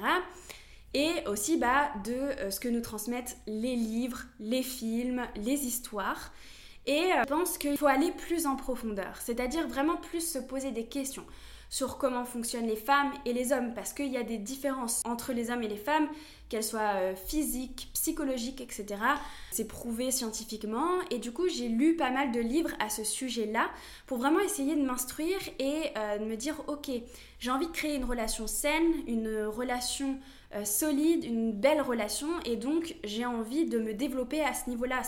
Et 0.93 1.11
aussi 1.27 1.57
bah, 1.57 1.91
de 2.03 2.13
euh, 2.13 2.51
ce 2.51 2.59
que 2.59 2.67
nous 2.67 2.81
transmettent 2.81 3.37
les 3.47 3.75
livres, 3.75 4.23
les 4.39 4.61
films, 4.61 5.25
les 5.35 5.65
histoires. 5.65 6.33
Et 6.85 7.13
euh, 7.13 7.23
je 7.23 7.29
pense 7.29 7.57
qu'il 7.57 7.77
faut 7.77 7.87
aller 7.87 8.11
plus 8.11 8.45
en 8.45 8.55
profondeur, 8.55 9.17
c'est-à-dire 9.21 9.67
vraiment 9.67 9.95
plus 9.95 10.21
se 10.21 10.39
poser 10.39 10.71
des 10.71 10.85
questions 10.85 11.25
sur 11.69 11.97
comment 11.97 12.23
fonctionnent 12.23 12.67
les 12.67 12.75
femmes 12.75 13.11
et 13.25 13.33
les 13.33 13.51
hommes, 13.51 13.73
parce 13.73 13.93
qu'il 13.93 14.11
y 14.11 14.17
a 14.17 14.21
des 14.21 14.37
différences 14.37 15.01
entre 15.05 15.33
les 15.33 15.49
hommes 15.49 15.63
et 15.63 15.67
les 15.67 15.77
femmes, 15.77 16.07
qu'elles 16.47 16.63
soient 16.63 16.97
euh, 16.97 17.15
physiques, 17.15 17.89
psychologiques, 17.93 18.61
etc. 18.61 18.85
C'est 19.51 19.67
prouvé 19.67 20.11
scientifiquement, 20.11 21.01
et 21.09 21.17
du 21.17 21.31
coup 21.31 21.47
j'ai 21.47 21.69
lu 21.69 21.95
pas 21.95 22.11
mal 22.11 22.31
de 22.31 22.39
livres 22.39 22.69
à 22.79 22.89
ce 22.89 23.03
sujet-là 23.03 23.71
pour 24.05 24.19
vraiment 24.19 24.39
essayer 24.39 24.75
de 24.75 24.83
m'instruire 24.83 25.39
et 25.57 25.85
euh, 25.97 26.19
de 26.19 26.25
me 26.25 26.35
dire, 26.35 26.61
ok, 26.67 26.91
j'ai 27.39 27.49
envie 27.49 27.67
de 27.67 27.71
créer 27.71 27.95
une 27.95 28.05
relation 28.05 28.45
saine, 28.45 28.93
une 29.07 29.45
relation 29.45 30.19
solide, 30.65 31.23
une 31.23 31.51
belle 31.51 31.81
relation, 31.81 32.27
et 32.45 32.57
donc 32.57 32.95
j'ai 33.03 33.25
envie 33.25 33.65
de 33.65 33.79
me 33.79 33.95
développer 33.95 34.43
à 34.43 34.53
ce 34.53 34.69
niveau-là. 34.69 35.01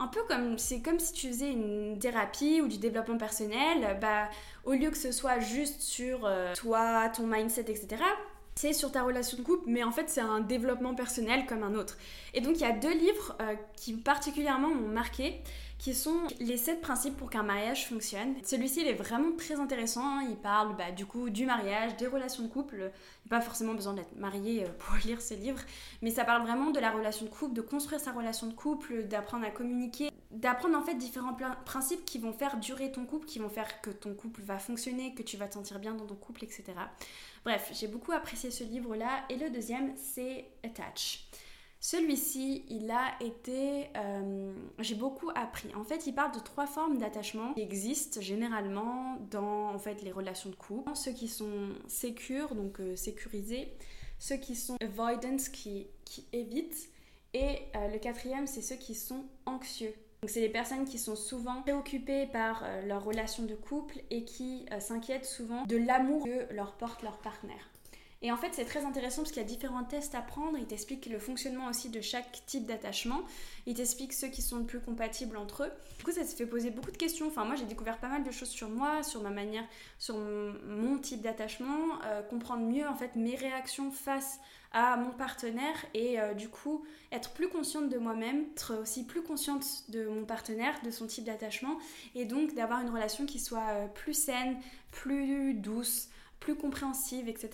Un 0.00 0.06
peu 0.06 0.20
comme 0.26 0.58
c'est 0.58 0.80
comme 0.80 0.98
si 0.98 1.12
tu 1.12 1.28
faisais 1.28 1.52
une 1.52 1.98
thérapie 1.98 2.62
ou 2.62 2.68
du 2.68 2.78
développement 2.78 3.18
personnel, 3.18 3.98
bah 4.00 4.28
au 4.64 4.72
lieu 4.72 4.90
que 4.90 4.96
ce 4.96 5.12
soit 5.12 5.38
juste 5.38 5.82
sur 5.82 6.24
euh, 6.24 6.54
toi, 6.54 7.10
ton 7.10 7.26
mindset, 7.26 7.70
etc. 7.70 8.02
C'est 8.54 8.72
sur 8.72 8.90
ta 8.90 9.02
relation 9.02 9.36
de 9.36 9.42
couple, 9.42 9.64
mais 9.68 9.84
en 9.84 9.92
fait 9.92 10.08
c'est 10.08 10.22
un 10.22 10.40
développement 10.40 10.94
personnel 10.94 11.44
comme 11.46 11.62
un 11.62 11.74
autre. 11.74 11.98
Et 12.32 12.40
donc 12.40 12.56
il 12.56 12.62
y 12.62 12.64
a 12.64 12.72
deux 12.72 12.92
livres 12.92 13.36
euh, 13.42 13.54
qui 13.76 13.92
particulièrement 13.92 14.68
m'ont 14.68 14.88
marqué 14.88 15.42
qui 15.80 15.94
sont 15.94 16.26
les 16.40 16.58
7 16.58 16.82
principes 16.82 17.16
pour 17.16 17.30
qu'un 17.30 17.42
mariage 17.42 17.88
fonctionne. 17.88 18.34
Celui-ci, 18.44 18.82
il 18.82 18.88
est 18.88 18.94
vraiment 18.94 19.34
très 19.34 19.54
intéressant. 19.54 20.04
Hein. 20.04 20.26
Il 20.28 20.36
parle 20.36 20.76
bah, 20.76 20.92
du 20.92 21.06
coup 21.06 21.30
du 21.30 21.46
mariage, 21.46 21.96
des 21.96 22.06
relations 22.06 22.42
de 22.42 22.48
couple. 22.48 22.76
Il 22.76 23.30
n'y 23.30 23.36
a 23.36 23.38
pas 23.38 23.40
forcément 23.40 23.72
besoin 23.72 23.94
d'être 23.94 24.14
marié 24.14 24.64
euh, 24.64 24.68
pour 24.78 24.94
lire 25.06 25.22
ce 25.22 25.32
livre, 25.32 25.58
mais 26.02 26.10
ça 26.10 26.24
parle 26.24 26.42
vraiment 26.42 26.70
de 26.70 26.78
la 26.78 26.90
relation 26.90 27.24
de 27.24 27.30
couple, 27.30 27.54
de 27.54 27.62
construire 27.62 27.98
sa 27.98 28.12
relation 28.12 28.46
de 28.46 28.52
couple, 28.52 29.04
d'apprendre 29.04 29.46
à 29.46 29.50
communiquer, 29.50 30.10
d'apprendre 30.30 30.76
en 30.76 30.82
fait 30.82 30.96
différents 30.96 31.34
principes 31.64 32.04
qui 32.04 32.18
vont 32.18 32.34
faire 32.34 32.58
durer 32.58 32.92
ton 32.92 33.06
couple, 33.06 33.26
qui 33.26 33.38
vont 33.38 33.48
faire 33.48 33.80
que 33.80 33.88
ton 33.88 34.12
couple 34.12 34.42
va 34.42 34.58
fonctionner, 34.58 35.14
que 35.14 35.22
tu 35.22 35.38
vas 35.38 35.48
te 35.48 35.54
sentir 35.54 35.78
bien 35.78 35.94
dans 35.94 36.06
ton 36.06 36.14
couple, 36.14 36.44
etc. 36.44 36.64
Bref, 37.42 37.70
j'ai 37.72 37.88
beaucoup 37.88 38.12
apprécié 38.12 38.50
ce 38.50 38.64
livre-là. 38.64 39.24
Et 39.30 39.36
le 39.36 39.48
deuxième, 39.48 39.94
c'est 39.96 40.44
Attach. 40.62 41.24
Celui-ci, 41.82 42.66
il 42.68 42.90
a 42.90 43.14
été... 43.24 43.88
euh, 43.96 44.52
J'ai 44.80 44.94
beaucoup 44.94 45.30
appris. 45.34 45.74
En 45.74 45.82
fait, 45.82 46.06
il 46.06 46.14
parle 46.14 46.32
de 46.32 46.38
trois 46.38 46.66
formes 46.66 46.98
d'attachement 46.98 47.54
qui 47.54 47.62
existent 47.62 48.20
généralement 48.20 49.16
dans 49.30 49.70
en 49.74 49.78
fait, 49.78 50.02
les 50.02 50.12
relations 50.12 50.50
de 50.50 50.56
couple. 50.56 50.90
Ceux 50.94 51.12
qui 51.12 51.26
sont 51.26 51.70
sécures, 51.88 52.54
donc 52.54 52.80
euh, 52.80 52.96
sécurisés. 52.96 53.72
Ceux 54.18 54.36
qui 54.36 54.56
sont 54.56 54.76
avoidance, 54.82 55.48
qui, 55.48 55.86
qui 56.04 56.26
évitent. 56.34 56.90
Et 57.32 57.60
euh, 57.74 57.88
le 57.88 57.98
quatrième, 57.98 58.46
c'est 58.46 58.60
ceux 58.60 58.76
qui 58.76 58.94
sont 58.94 59.24
anxieux. 59.46 59.94
Donc 60.20 60.28
c'est 60.28 60.42
les 60.42 60.50
personnes 60.50 60.84
qui 60.84 60.98
sont 60.98 61.16
souvent 61.16 61.62
préoccupées 61.62 62.26
par 62.26 62.62
leur 62.86 63.02
relation 63.02 63.44
de 63.44 63.54
couple 63.54 64.02
et 64.10 64.24
qui 64.24 64.66
s'inquiètent 64.78 65.24
souvent 65.24 65.64
de 65.64 65.78
l'amour 65.78 66.26
que 66.26 66.52
leur 66.52 66.74
porte 66.74 67.02
leur 67.02 67.16
partenaire. 67.16 67.70
Et 68.22 68.30
en 68.30 68.36
fait, 68.36 68.50
c'est 68.52 68.66
très 68.66 68.84
intéressant 68.84 69.22
parce 69.22 69.32
qu'il 69.32 69.40
y 69.40 69.44
a 69.44 69.48
différents 69.48 69.84
tests 69.84 70.14
à 70.14 70.20
prendre. 70.20 70.58
Il 70.58 70.66
t'explique 70.66 71.06
le 71.06 71.18
fonctionnement 71.18 71.68
aussi 71.68 71.88
de 71.88 72.02
chaque 72.02 72.42
type 72.44 72.66
d'attachement. 72.66 73.22
Il 73.66 73.74
t'explique 73.74 74.12
ceux 74.12 74.28
qui 74.28 74.42
sont 74.42 74.58
le 74.58 74.64
plus 74.64 74.80
compatibles 74.80 75.38
entre 75.38 75.64
eux. 75.64 75.72
Du 75.98 76.04
coup, 76.04 76.12
ça 76.12 76.24
se 76.24 76.36
fait 76.36 76.44
poser 76.44 76.70
beaucoup 76.70 76.90
de 76.90 76.98
questions. 76.98 77.28
Enfin, 77.28 77.44
moi, 77.44 77.54
j'ai 77.56 77.64
découvert 77.64 77.98
pas 77.98 78.08
mal 78.08 78.22
de 78.22 78.30
choses 78.30 78.50
sur 78.50 78.68
moi, 78.68 79.02
sur 79.02 79.22
ma 79.22 79.30
manière, 79.30 79.64
sur 79.98 80.18
mon 80.18 80.98
type 80.98 81.22
d'attachement, 81.22 81.98
euh, 82.04 82.22
comprendre 82.22 82.66
mieux 82.66 82.86
en 82.86 82.94
fait 82.94 83.16
mes 83.16 83.36
réactions 83.36 83.90
face 83.90 84.38
à 84.72 84.96
mon 84.96 85.10
partenaire 85.10 85.74
et 85.94 86.20
euh, 86.20 86.32
du 86.34 86.48
coup 86.48 86.84
être 87.10 87.32
plus 87.32 87.48
consciente 87.48 87.88
de 87.88 87.98
moi-même, 87.98 88.44
être 88.52 88.76
aussi 88.76 89.04
plus 89.04 89.22
consciente 89.22 89.64
de 89.88 90.06
mon 90.06 90.24
partenaire, 90.24 90.74
de 90.84 90.90
son 90.90 91.06
type 91.06 91.24
d'attachement 91.24 91.78
et 92.14 92.24
donc 92.24 92.54
d'avoir 92.54 92.80
une 92.80 92.90
relation 92.90 93.26
qui 93.26 93.40
soit 93.40 93.68
euh, 93.70 93.86
plus 93.88 94.14
saine, 94.14 94.58
plus 94.92 95.54
douce, 95.54 96.08
plus 96.40 96.56
compréhensive, 96.56 97.28
etc. 97.28 97.50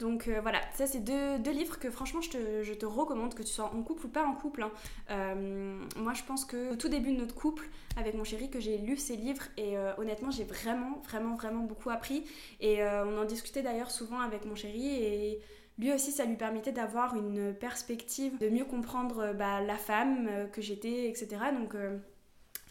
Donc 0.00 0.26
euh, 0.26 0.40
voilà, 0.40 0.60
ça 0.74 0.86
c'est 0.86 1.00
deux, 1.00 1.38
deux 1.38 1.52
livres 1.52 1.78
que 1.78 1.90
franchement 1.90 2.20
je 2.22 2.30
te, 2.72 2.86
recommande, 2.86 3.34
que 3.34 3.42
tu 3.42 3.52
sois 3.52 3.66
en 3.72 3.82
couple 3.82 4.06
ou 4.06 4.08
pas 4.08 4.24
en 4.24 4.34
couple. 4.34 4.62
hein. 4.62 4.72
Euh, 5.10 5.78
moi 5.96 6.14
je 6.14 6.22
pense 6.24 6.44
que 6.44 6.72
au 6.72 6.76
tout 6.76 6.88
début 6.88 7.12
de 7.12 7.20
notre 7.20 7.34
couple 7.34 7.68
avec 7.96 8.14
mon 8.14 8.24
chéri 8.24 8.50
que 8.50 8.58
j'ai 8.58 8.78
lu 8.78 8.96
ces 8.96 9.16
livres 9.16 9.44
et 9.56 9.76
euh, 9.76 9.92
honnêtement 9.98 10.30
j'ai 10.30 10.44
vraiment 10.44 10.98
vraiment 11.04 11.36
vraiment 11.36 11.64
beaucoup 11.64 11.90
appris 11.90 12.24
et 12.60 12.82
on 12.82 13.18
en 13.18 13.24
discutait 13.24 13.62
d'ailleurs 13.62 13.90
souvent 13.90 14.20
avec 14.20 14.46
mon 14.46 14.54
chéri 14.54 14.86
et 14.86 15.40
lui 15.78 15.92
aussi 15.92 16.10
ça 16.10 16.24
lui 16.24 16.36
permettait 16.36 16.72
d'avoir 16.72 17.14
une 17.16 17.54
perspective, 17.54 18.38
de 18.38 18.48
mieux 18.48 18.64
comprendre 18.64 19.34
bah, 19.34 19.60
la 19.60 19.76
femme 19.76 20.48
que 20.52 20.62
j'étais, 20.62 21.08
etc. 21.08 21.28
Donc 21.58 21.76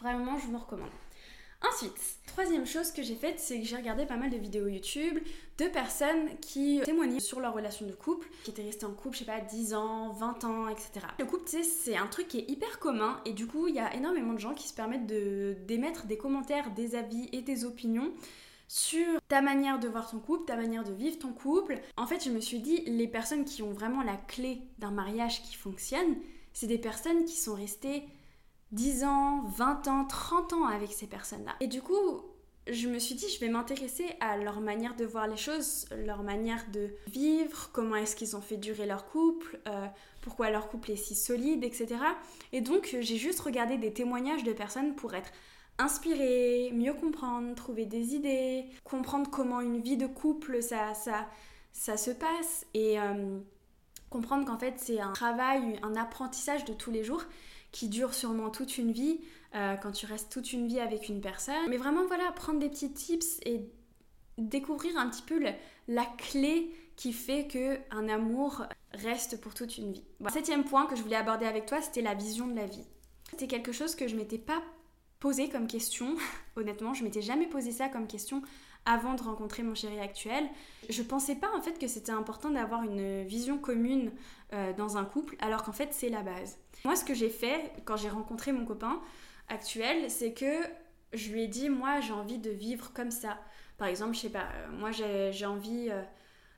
vraiment 0.00 0.36
je 0.38 0.46
vous 0.46 0.58
recommande. 0.58 0.90
Ensuite, 1.72 2.18
troisième 2.26 2.66
chose 2.66 2.92
que 2.92 3.02
j'ai 3.02 3.14
faite, 3.14 3.38
c'est 3.38 3.58
que 3.60 3.66
j'ai 3.66 3.76
regardé 3.76 4.04
pas 4.04 4.16
mal 4.16 4.28
de 4.30 4.36
vidéos 4.36 4.66
YouTube 4.66 5.18
de 5.56 5.66
personnes 5.66 6.36
qui 6.40 6.80
témoignaient 6.84 7.20
sur 7.20 7.40
leur 7.40 7.54
relation 7.54 7.86
de 7.86 7.92
couple, 7.92 8.28
qui 8.42 8.50
étaient 8.50 8.62
restées 8.62 8.86
en 8.86 8.92
couple, 8.92 9.14
je 9.14 9.20
sais 9.20 9.24
pas, 9.24 9.40
10 9.40 9.74
ans, 9.74 10.10
20 10.10 10.44
ans, 10.44 10.68
etc. 10.68 11.06
Le 11.18 11.24
couple, 11.24 11.44
tu 11.44 11.50
sais, 11.50 11.62
c'est 11.62 11.96
un 11.96 12.06
truc 12.06 12.28
qui 12.28 12.38
est 12.38 12.50
hyper 12.50 12.78
commun 12.80 13.20
et 13.24 13.32
du 13.32 13.46
coup, 13.46 13.68
il 13.68 13.74
y 13.74 13.78
a 13.78 13.94
énormément 13.94 14.32
de 14.32 14.38
gens 14.38 14.54
qui 14.54 14.68
se 14.68 14.74
permettent 14.74 15.06
de 15.06 15.56
d'émettre 15.66 16.06
des 16.06 16.18
commentaires, 16.18 16.70
des 16.72 16.96
avis 16.96 17.28
et 17.32 17.40
des 17.40 17.64
opinions 17.64 18.12
sur 18.68 19.20
ta 19.28 19.40
manière 19.40 19.78
de 19.78 19.88
voir 19.88 20.10
ton 20.10 20.18
couple, 20.18 20.46
ta 20.46 20.56
manière 20.56 20.84
de 20.84 20.92
vivre 20.92 21.18
ton 21.18 21.32
couple. 21.32 21.80
En 21.96 22.06
fait, 22.06 22.24
je 22.24 22.30
me 22.30 22.40
suis 22.40 22.60
dit, 22.60 22.82
les 22.86 23.08
personnes 23.08 23.44
qui 23.44 23.62
ont 23.62 23.72
vraiment 23.72 24.02
la 24.02 24.16
clé 24.16 24.62
d'un 24.78 24.90
mariage 24.90 25.42
qui 25.42 25.54
fonctionne, 25.54 26.16
c'est 26.52 26.66
des 26.66 26.78
personnes 26.78 27.24
qui 27.24 27.36
sont 27.36 27.54
restées 27.54 28.04
10 28.72 29.04
ans, 29.04 29.44
20 29.56 29.88
ans, 29.88 30.04
30 30.04 30.52
ans 30.54 30.64
avec 30.66 30.92
ces 30.92 31.06
personnes-là. 31.06 31.54
Et 31.60 31.66
du 31.66 31.82
coup, 31.82 32.22
je 32.66 32.88
me 32.88 32.98
suis 32.98 33.14
dit, 33.14 33.28
je 33.28 33.40
vais 33.40 33.48
m'intéresser 33.48 34.06
à 34.20 34.36
leur 34.36 34.60
manière 34.60 34.96
de 34.96 35.04
voir 35.04 35.26
les 35.26 35.36
choses, 35.36 35.86
leur 36.04 36.22
manière 36.22 36.64
de 36.72 36.90
vivre, 37.08 37.70
comment 37.72 37.96
est-ce 37.96 38.16
qu'ils 38.16 38.36
ont 38.36 38.40
fait 38.40 38.56
durer 38.56 38.86
leur 38.86 39.06
couple, 39.06 39.60
euh, 39.68 39.86
pourquoi 40.22 40.50
leur 40.50 40.68
couple 40.68 40.92
est 40.92 40.96
si 40.96 41.14
solide, 41.14 41.62
etc. 41.62 41.96
Et 42.52 42.62
donc, 42.62 42.96
j'ai 43.00 43.16
juste 43.16 43.40
regardé 43.40 43.76
des 43.76 43.92
témoignages 43.92 44.44
de 44.44 44.52
personnes 44.52 44.94
pour 44.94 45.14
être 45.14 45.30
inspirée, 45.78 46.70
mieux 46.72 46.94
comprendre, 46.94 47.54
trouver 47.54 47.84
des 47.84 48.14
idées, 48.14 48.64
comprendre 48.84 49.30
comment 49.30 49.60
une 49.60 49.80
vie 49.80 49.96
de 49.96 50.06
couple, 50.06 50.62
ça, 50.62 50.94
ça, 50.94 51.28
ça 51.72 51.96
se 51.96 52.12
passe 52.12 52.64
et 52.72 52.98
euh, 52.98 53.38
comprendre 54.08 54.46
qu'en 54.46 54.58
fait, 54.58 54.74
c'est 54.78 55.00
un 55.00 55.12
travail, 55.12 55.78
un 55.82 55.96
apprentissage 55.96 56.64
de 56.64 56.72
tous 56.72 56.90
les 56.90 57.04
jours 57.04 57.24
qui 57.74 57.88
dure 57.88 58.14
sûrement 58.14 58.50
toute 58.50 58.78
une 58.78 58.92
vie, 58.92 59.18
euh, 59.56 59.74
quand 59.74 59.90
tu 59.90 60.06
restes 60.06 60.30
toute 60.30 60.52
une 60.52 60.68
vie 60.68 60.78
avec 60.78 61.08
une 61.08 61.20
personne. 61.20 61.68
Mais 61.68 61.76
vraiment, 61.76 62.06
voilà, 62.06 62.30
prendre 62.30 62.60
des 62.60 62.68
petits 62.68 62.92
tips 62.92 63.40
et 63.44 63.68
découvrir 64.38 64.96
un 64.96 65.10
petit 65.10 65.22
peu 65.22 65.42
la 65.88 66.04
clé 66.16 66.72
qui 66.94 67.12
fait 67.12 67.48
que 67.48 67.80
un 67.90 68.08
amour 68.08 68.64
reste 68.92 69.40
pour 69.40 69.54
toute 69.54 69.76
une 69.76 69.90
vie. 69.90 70.04
Septième 70.32 70.62
point 70.62 70.86
que 70.86 70.94
je 70.94 71.02
voulais 71.02 71.16
aborder 71.16 71.46
avec 71.46 71.66
toi, 71.66 71.82
c'était 71.82 72.00
la 72.00 72.14
vision 72.14 72.46
de 72.46 72.54
la 72.54 72.66
vie. 72.66 72.86
C'était 73.32 73.48
quelque 73.48 73.72
chose 73.72 73.96
que 73.96 74.06
je 74.06 74.14
m'étais 74.14 74.38
pas 74.38 74.62
posé 75.18 75.48
comme 75.48 75.66
question. 75.66 76.14
Honnêtement, 76.56 76.94
je 76.94 77.02
m'étais 77.02 77.22
jamais 77.22 77.48
posé 77.48 77.72
ça 77.72 77.88
comme 77.88 78.06
question 78.06 78.40
avant 78.86 79.14
de 79.14 79.22
rencontrer 79.22 79.62
mon 79.62 79.74
chéri 79.74 79.98
actuel. 80.00 80.44
Je 80.88 81.02
pensais 81.02 81.34
pas 81.34 81.50
en 81.56 81.60
fait 81.60 81.78
que 81.78 81.86
c'était 81.86 82.12
important 82.12 82.50
d'avoir 82.50 82.82
une 82.82 83.22
vision 83.22 83.58
commune 83.58 84.12
euh, 84.52 84.72
dans 84.74 84.96
un 84.96 85.04
couple, 85.04 85.36
alors 85.40 85.62
qu'en 85.62 85.72
fait 85.72 85.88
c'est 85.92 86.10
la 86.10 86.22
base. 86.22 86.58
Moi, 86.84 86.96
ce 86.96 87.04
que 87.04 87.14
j'ai 87.14 87.30
fait 87.30 87.72
quand 87.84 87.96
j'ai 87.96 88.10
rencontré 88.10 88.52
mon 88.52 88.66
copain 88.66 89.00
actuel, 89.48 90.10
c'est 90.10 90.32
que 90.32 90.60
je 91.12 91.30
lui 91.30 91.44
ai 91.44 91.48
dit, 91.48 91.70
moi, 91.70 92.00
j'ai 92.00 92.12
envie 92.12 92.38
de 92.38 92.50
vivre 92.50 92.92
comme 92.92 93.10
ça. 93.10 93.38
Par 93.78 93.88
exemple, 93.88 94.14
je 94.14 94.20
sais 94.20 94.30
pas, 94.30 94.48
euh, 94.54 94.70
moi, 94.78 94.90
j'ai 94.90 95.46
envie 95.46 95.88
euh, 95.90 96.02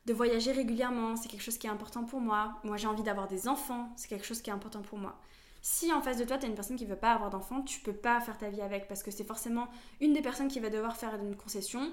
de 0.07 0.13
voyager 0.13 0.53
régulièrement, 0.53 1.17
c'est 1.17 1.29
quelque 1.29 1.43
chose 1.43 1.59
qui 1.59 1.67
est 1.67 1.71
important 1.71 2.05
pour 2.05 2.21
moi. 2.21 2.59
Moi, 2.65 2.77
j'ai 2.77 2.89
envie 2.89 3.03
d'avoir 3.03 3.29
des 3.29 3.49
enfants, 3.49 3.91
c'est 3.97 4.09
quelque 4.09 4.27
chose 4.27 4.43
qui 4.43 4.51
est 4.51 4.53
important 4.53 4.83
pour 4.83 4.99
moi. 4.99 5.19
Si 5.63 5.93
en 5.93 6.01
face 6.01 6.17
de 6.17 6.25
toi, 6.25 6.39
tu 6.39 6.47
as 6.47 6.49
une 6.49 6.55
personne 6.55 6.77
qui 6.77 6.85
veut 6.85 6.97
pas 6.97 7.13
avoir 7.13 7.31
d'enfants, 7.31 7.63
tu 7.63 7.81
peux 7.81 7.93
pas 7.93 8.21
faire 8.21 8.39
ta 8.39 8.49
vie 8.49 8.61
avec 8.61 8.87
parce 8.87 9.03
que 9.03 9.11
c'est 9.11 9.25
forcément 9.25 9.67
une 10.01 10.13
des 10.13 10.23
personnes 10.23 10.47
qui 10.47 10.61
va 10.61 10.71
devoir 10.71 10.97
faire 10.97 11.17
une 11.17 11.35
concession 11.35 11.93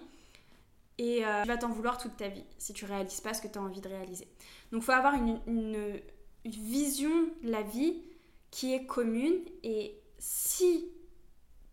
et 1.04 1.26
euh, 1.26 1.42
tu 1.42 1.50
vas 1.50 1.58
t'en 1.58 1.70
vouloir 1.70 1.98
toute 1.98 2.16
ta 2.16 2.30
vie 2.30 2.46
si 2.58 2.72
tu 2.72 2.86
réalises 2.86 3.20
pas 3.20 3.34
ce 3.34 3.42
que 3.42 3.50
tu 3.50 3.60
as 3.60 3.62
envie 3.62 3.82
de 3.82 3.90
réaliser. 3.90 4.26
Donc, 4.72 4.82
il 4.82 4.86
faut 4.86 4.94
avoir 4.94 5.16
une, 5.16 6.00
vision 6.46 7.10
de 7.44 7.52
la 7.52 7.62
vie 7.62 8.02
qui 8.52 8.74
est 8.74 8.86
commune 8.86 9.36
et 9.64 9.98
si 10.18 10.86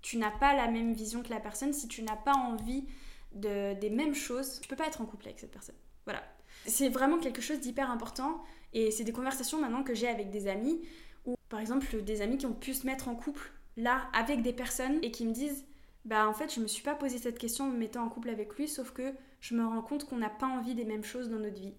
tu 0.03 0.17
n'as 0.17 0.31
pas 0.31 0.55
la 0.55 0.69
même 0.69 0.95
vision 0.95 1.23
que 1.23 1.31
la 1.31 1.39
personne, 1.39 1.73
si 1.73 1.87
tu 1.87 2.03
n'as 2.03 2.17
pas 2.17 2.35
envie 2.35 2.87
de, 3.33 3.75
des 3.75 3.91
mêmes 3.91 4.15
choses, 4.15 4.59
tu 4.61 4.69
peux 4.69 4.77
pas 4.77 4.87
être 4.87 5.01
en 5.01 5.07
couple 5.07 5.27
avec 5.27 5.39
cette 5.39 5.53
personne. 5.53 5.77
Voilà. 6.05 6.23
C'est 6.67 6.89
vraiment 6.89 7.19
quelque 7.19 7.43
chose 7.43 7.61
d'hyper 7.61 7.91
important 7.91 8.43
et 8.73 8.91
c'est 8.91 9.05
des 9.05 9.13
conversations 9.13 9.61
maintenant 9.61 9.85
que 9.85 9.95
j'ai 9.95 10.09
avec 10.09 10.31
des 10.31 10.49
amis 10.49 10.81
ou 11.25 11.37
par 11.49 11.61
exemple 11.61 12.03
des 12.03 12.21
amis 12.21 12.39
qui 12.39 12.47
ont 12.47 12.53
pu 12.53 12.75
se 12.75 12.87
mettre 12.87 13.09
en 13.09 13.15
couple 13.15 13.53
là 13.77 14.09
avec 14.13 14.43
des 14.43 14.53
personnes 14.53 14.99
et 15.03 15.11
qui 15.11 15.25
me 15.25 15.33
disent 15.33 15.65
bah 16.05 16.29
en 16.29 16.33
fait 16.33 16.55
je 16.55 16.61
me 16.61 16.67
suis 16.67 16.83
pas 16.83 16.95
posé 16.95 17.19
cette 17.19 17.39
question 17.39 17.67
en 17.67 17.69
me 17.69 17.77
mettant 17.77 18.05
en 18.05 18.09
couple 18.09 18.31
avec 18.31 18.55
lui 18.57 18.69
sauf 18.69 18.91
que 18.93 19.13
je 19.41 19.55
me 19.55 19.65
rends 19.65 19.83
compte 19.83 20.05
qu'on 20.05 20.17
n'a 20.17 20.31
pas 20.31 20.47
envie 20.47 20.75
des 20.75 20.85
mêmes 20.85 21.05
choses 21.05 21.29
dans 21.29 21.39
notre 21.39 21.61
vie. 21.61 21.75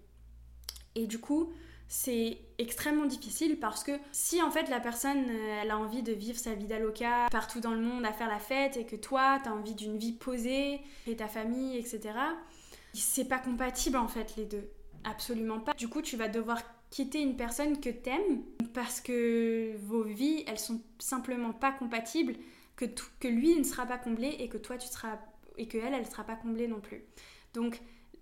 Et 0.96 1.08
du 1.08 1.20
coup, 1.20 1.54
c'est 1.88 2.38
extrêmement 2.58 3.06
difficile 3.06 3.60
parce 3.60 3.84
que 3.84 3.92
si 4.12 4.42
en 4.42 4.50
fait 4.50 4.70
la 4.70 4.80
personne 4.80 5.25
euh, 5.30 5.62
elle 5.62 5.72
a 5.72 5.78
envie 5.78 6.04
de 6.04 6.13
vivre 6.13 6.40
sa 6.40 6.54
vie 6.56 6.66
d'aloca 6.66 7.28
partout 7.30 7.60
dans 7.60 7.74
le 7.74 7.82
monde 7.82 8.06
à 8.06 8.13
faire 8.13 8.30
la 8.30 8.40
fête 8.40 8.78
et 8.78 8.86
que 8.86 8.96
toi 8.96 9.40
t'as 9.44 9.51
envie 9.51 9.75
d'une 9.75 9.98
vie 9.98 10.13
posée 10.13 10.80
et 11.06 11.16
ta 11.18 11.28
famille 11.28 11.78
etc 11.78 12.13
c'est 12.94 13.28
pas 13.28 13.40
compatible 13.40 13.98
en 13.98 14.08
fait 14.08 14.36
les 14.38 14.46
deux. 14.46 14.70
Absolument 15.04 15.60
pas. 15.60 15.74
Du 15.74 15.90
coup 15.90 16.01
tu 16.01 16.16
vas 16.16 16.30
devoir 16.30 16.62
quitter 16.92 17.22
une 17.22 17.36
personne 17.36 17.80
que 17.80 17.90
t'aimes 17.90 18.42
parce 18.74 19.01
que 19.01 19.75
vos 19.78 20.04
vies 20.04 20.46
elles 20.48 20.60
sont 20.60 20.82
simplement 20.98 21.51
pas 21.51 21.72
compatibles 21.72 22.36
que, 22.75 23.28
lui 23.28 23.56
ne 23.58 23.63
sera 23.63 23.86
pas 23.86 23.98
comblé 23.98 24.36
et 24.40 24.50
que 24.50 24.58
toi 24.58 24.78
tu 24.78 24.88
seras 24.88 25.20
et 25.58 25.68
que 25.68 25.78
elle 25.78 25.94
elle 25.94 26.08
sera 26.08 26.24
pas 26.24 26.36
comblée 26.36 26.68
non 26.68 26.80
plus 26.80 27.04
donc 27.54 27.82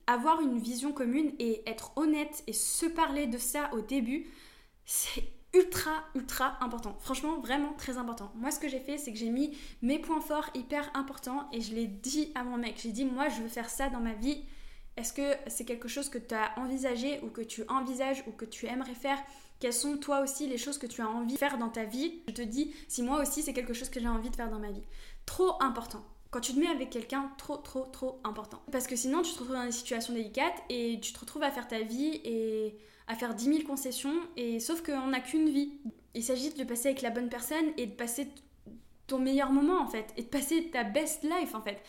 avoir 0.10 0.42
une 0.42 0.58
vision 0.58 0.92
commune 0.92 1.32
et 1.38 1.62
être 1.70 1.92
honnête 1.96 2.44
et 2.48 2.54
se 2.54 2.88
parler 2.88 3.28
de 3.28 3.38
ça 3.38 3.70
au 3.74 3.82
début, 3.82 4.26
c'est 4.84 5.24
ultra, 5.54 6.04
ultra 6.16 6.58
important. 6.64 6.98
Franchement, 7.00 7.40
vraiment 7.40 7.74
très 7.74 7.98
important. 7.98 8.32
Moi, 8.34 8.50
ce 8.50 8.60
que 8.60 8.68
j'ai 8.68 8.80
fait, 8.80 8.98
c'est 8.98 9.14
que 9.14 9.20
j'ai 9.20 9.30
mis 9.30 9.56
mes 9.84 10.00
points 10.00 10.20
forts 10.20 10.50
hyper 10.56 10.90
importants 10.96 11.48
et 11.52 11.62
je 11.62 11.76
l'ai 11.76 11.86
dit 11.86 12.32
à 12.34 12.44
mon 12.44 12.58
mec. 12.58 12.80
J'ai 12.82 12.92
dit, 12.92 13.06
moi, 13.06 13.30
je 13.30 13.42
veux 13.44 13.48
faire 13.48 13.70
ça 13.70 13.90
dans 13.90 14.00
ma 14.00 14.14
vie. 14.14 14.44
Est-ce 14.98 15.14
que 15.14 15.36
c'est 15.46 15.64
quelque 15.64 15.88
chose 15.88 16.10
que 16.10 16.18
tu 16.18 16.34
as 16.34 16.58
envisagé 16.58 17.20
ou 17.22 17.28
que 17.30 17.42
tu 17.42 17.64
envisages 17.68 18.24
ou 18.26 18.32
que 18.32 18.46
tu 18.46 18.66
aimerais 18.66 18.96
faire? 18.96 19.20
Quelles 19.60 19.74
sont 19.74 19.98
toi 19.98 20.22
aussi 20.22 20.48
les 20.48 20.58
choses 20.58 20.78
que 20.78 20.88
tu 20.88 21.02
as 21.02 21.10
envie 21.10 21.34
de 21.34 21.38
faire 21.38 21.58
dans 21.58 21.70
ta 21.70 21.84
vie? 21.84 22.22
Je 22.28 22.34
te 22.34 22.42
dis 22.42 22.74
si 22.88 23.04
moi 23.04 23.22
aussi 23.22 23.44
c'est 23.44 23.54
quelque 23.54 23.74
chose 23.74 23.90
que 23.90 24.00
j'ai 24.00 24.08
envie 24.08 24.30
de 24.30 24.36
faire 24.36 24.50
dans 24.50 24.60
ma 24.60 24.72
vie. 24.72 24.84
Trop 25.26 25.62
important. 25.62 26.04
Quand 26.32 26.40
tu 26.40 26.54
te 26.54 26.60
mets 26.60 26.68
avec 26.68 26.92
quelqu'un, 26.92 27.32
trop, 27.38 27.58
trop, 27.58 27.86
trop 27.86 28.20
important. 28.24 28.62
Parce 28.72 28.86
que 28.86 28.96
sinon, 28.96 29.24
tu 29.24 29.34
te 29.34 29.40
retrouves 29.40 29.56
dans 29.56 29.66
des 29.66 29.72
situations 29.72 30.14
délicates 30.14 30.62
et 30.70 31.00
tu 31.02 31.12
te 31.12 31.20
retrouves 31.20 31.42
à 31.42 31.50
faire 31.50 31.68
ta 31.68 31.82
vie 31.82 32.22
et 32.24 32.78
à 33.08 33.16
faire 33.16 33.34
10 33.34 33.46
000 33.46 33.64
concessions. 33.64 34.16
Et 34.38 34.60
sauf 34.60 34.84
qu'on 34.84 35.08
n'a 35.08 35.20
qu'une 35.22 35.50
vie. 35.50 35.74
Il 36.14 36.24
s'agit 36.24 36.52
de 36.52 36.64
passer 36.64 36.90
avec 36.90 37.02
la 37.02 37.10
bonne 37.10 37.30
personne 37.30 37.74
et 37.78 37.88
de 37.88 37.96
passer 37.96 38.30
ton 39.08 39.18
meilleur 39.18 39.52
moment 39.52 39.82
en 39.82 39.88
fait. 39.88 40.14
Et 40.18 40.22
de 40.22 40.28
passer 40.28 40.70
ta 40.70 40.84
best 40.84 41.24
life 41.24 41.56
en 41.56 41.62
fait. 41.62 41.82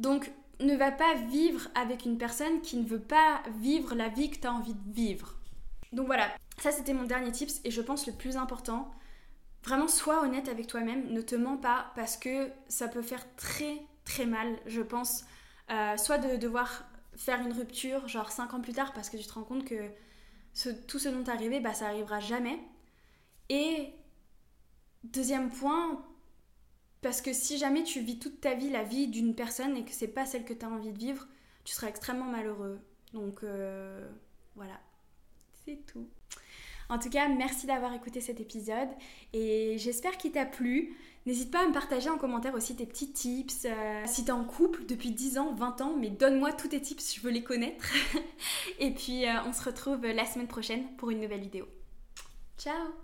Donc, 0.00 0.32
ne 0.60 0.76
va 0.76 0.90
pas 0.90 1.14
vivre 1.14 1.68
avec 1.74 2.04
une 2.04 2.18
personne 2.18 2.60
qui 2.62 2.76
ne 2.76 2.86
veut 2.86 3.00
pas 3.00 3.40
vivre 3.60 3.94
la 3.94 4.08
vie 4.08 4.30
que 4.30 4.38
tu 4.40 4.46
as 4.46 4.52
envie 4.52 4.74
de 4.74 4.92
vivre. 4.92 5.34
Donc 5.92 6.06
voilà, 6.06 6.28
Ça, 6.58 6.72
c'était 6.72 6.94
mon 6.94 7.04
dernier 7.04 7.32
tips 7.32 7.60
et 7.64 7.70
je 7.70 7.80
pense 7.82 8.06
le 8.06 8.12
plus 8.12 8.36
important. 8.36 8.90
Vraiment, 9.64 9.88
sois 9.88 10.22
honnête 10.22 10.48
avec 10.48 10.66
toi-même, 10.66 11.12
ne 11.12 11.20
te 11.20 11.34
mens 11.34 11.56
pas 11.56 11.92
parce 11.96 12.16
que 12.16 12.50
ça 12.68 12.88
peut 12.88 13.02
faire 13.02 13.24
très 13.36 13.82
très 14.04 14.24
mal, 14.24 14.56
je 14.66 14.80
pense. 14.80 15.24
Euh, 15.70 15.96
soit 15.96 16.18
de 16.18 16.36
devoir 16.36 16.84
faire 17.16 17.40
une 17.40 17.52
rupture, 17.52 18.06
genre 18.08 18.30
5 18.30 18.54
ans 18.54 18.60
plus 18.60 18.72
tard, 18.72 18.92
parce 18.92 19.10
que 19.10 19.16
tu 19.16 19.26
te 19.26 19.32
rends 19.32 19.42
compte 19.42 19.64
que 19.64 19.90
tout 20.86 20.98
ce 20.98 21.08
dont 21.08 21.24
t'est 21.24 21.30
arrivé, 21.32 21.60
bah, 21.60 21.74
ça 21.74 21.88
arrivera 21.88 22.20
jamais. 22.20 22.58
Et 23.48 23.92
deuxième 25.04 25.50
point, 25.50 26.04
parce 27.02 27.20
que 27.20 27.32
si 27.32 27.58
jamais 27.58 27.82
tu 27.84 28.00
vis 28.00 28.18
toute 28.18 28.40
ta 28.40 28.54
vie 28.54 28.70
la 28.70 28.82
vie 28.82 29.08
d'une 29.08 29.34
personne 29.34 29.76
et 29.76 29.84
que 29.84 29.92
c'est 29.92 30.08
pas 30.08 30.26
celle 30.26 30.44
que 30.44 30.54
tu 30.54 30.64
as 30.64 30.68
envie 30.68 30.92
de 30.92 30.98
vivre, 30.98 31.26
tu 31.64 31.74
seras 31.74 31.88
extrêmement 31.88 32.24
malheureux. 32.24 32.80
Donc 33.12 33.42
euh, 33.42 34.08
voilà, 34.54 34.80
c'est 35.64 35.84
tout. 35.86 36.08
En 36.88 36.98
tout 36.98 37.10
cas, 37.10 37.28
merci 37.28 37.66
d'avoir 37.66 37.92
écouté 37.94 38.20
cet 38.20 38.40
épisode 38.40 38.88
et 39.32 39.76
j'espère 39.78 40.16
qu'il 40.16 40.32
t'a 40.32 40.46
plu. 40.46 40.96
N'hésite 41.26 41.50
pas 41.50 41.64
à 41.64 41.66
me 41.66 41.72
partager 41.72 42.08
en 42.08 42.18
commentaire 42.18 42.54
aussi 42.54 42.76
tes 42.76 42.86
petits 42.86 43.10
tips. 43.10 43.64
Euh, 43.64 44.02
si 44.06 44.24
t'es 44.24 44.30
en 44.30 44.44
couple 44.44 44.86
depuis 44.86 45.10
10 45.10 45.38
ans, 45.38 45.54
20 45.54 45.80
ans, 45.80 45.96
mais 45.98 46.10
donne-moi 46.10 46.52
tous 46.52 46.68
tes 46.68 46.80
tips, 46.80 47.16
je 47.16 47.20
veux 47.20 47.32
les 47.32 47.42
connaître. 47.42 47.84
et 48.78 48.92
puis 48.92 49.26
euh, 49.26 49.32
on 49.46 49.52
se 49.52 49.64
retrouve 49.64 50.06
la 50.06 50.24
semaine 50.24 50.46
prochaine 50.46 50.84
pour 50.96 51.10
une 51.10 51.20
nouvelle 51.20 51.40
vidéo. 51.40 51.66
Ciao 52.58 52.94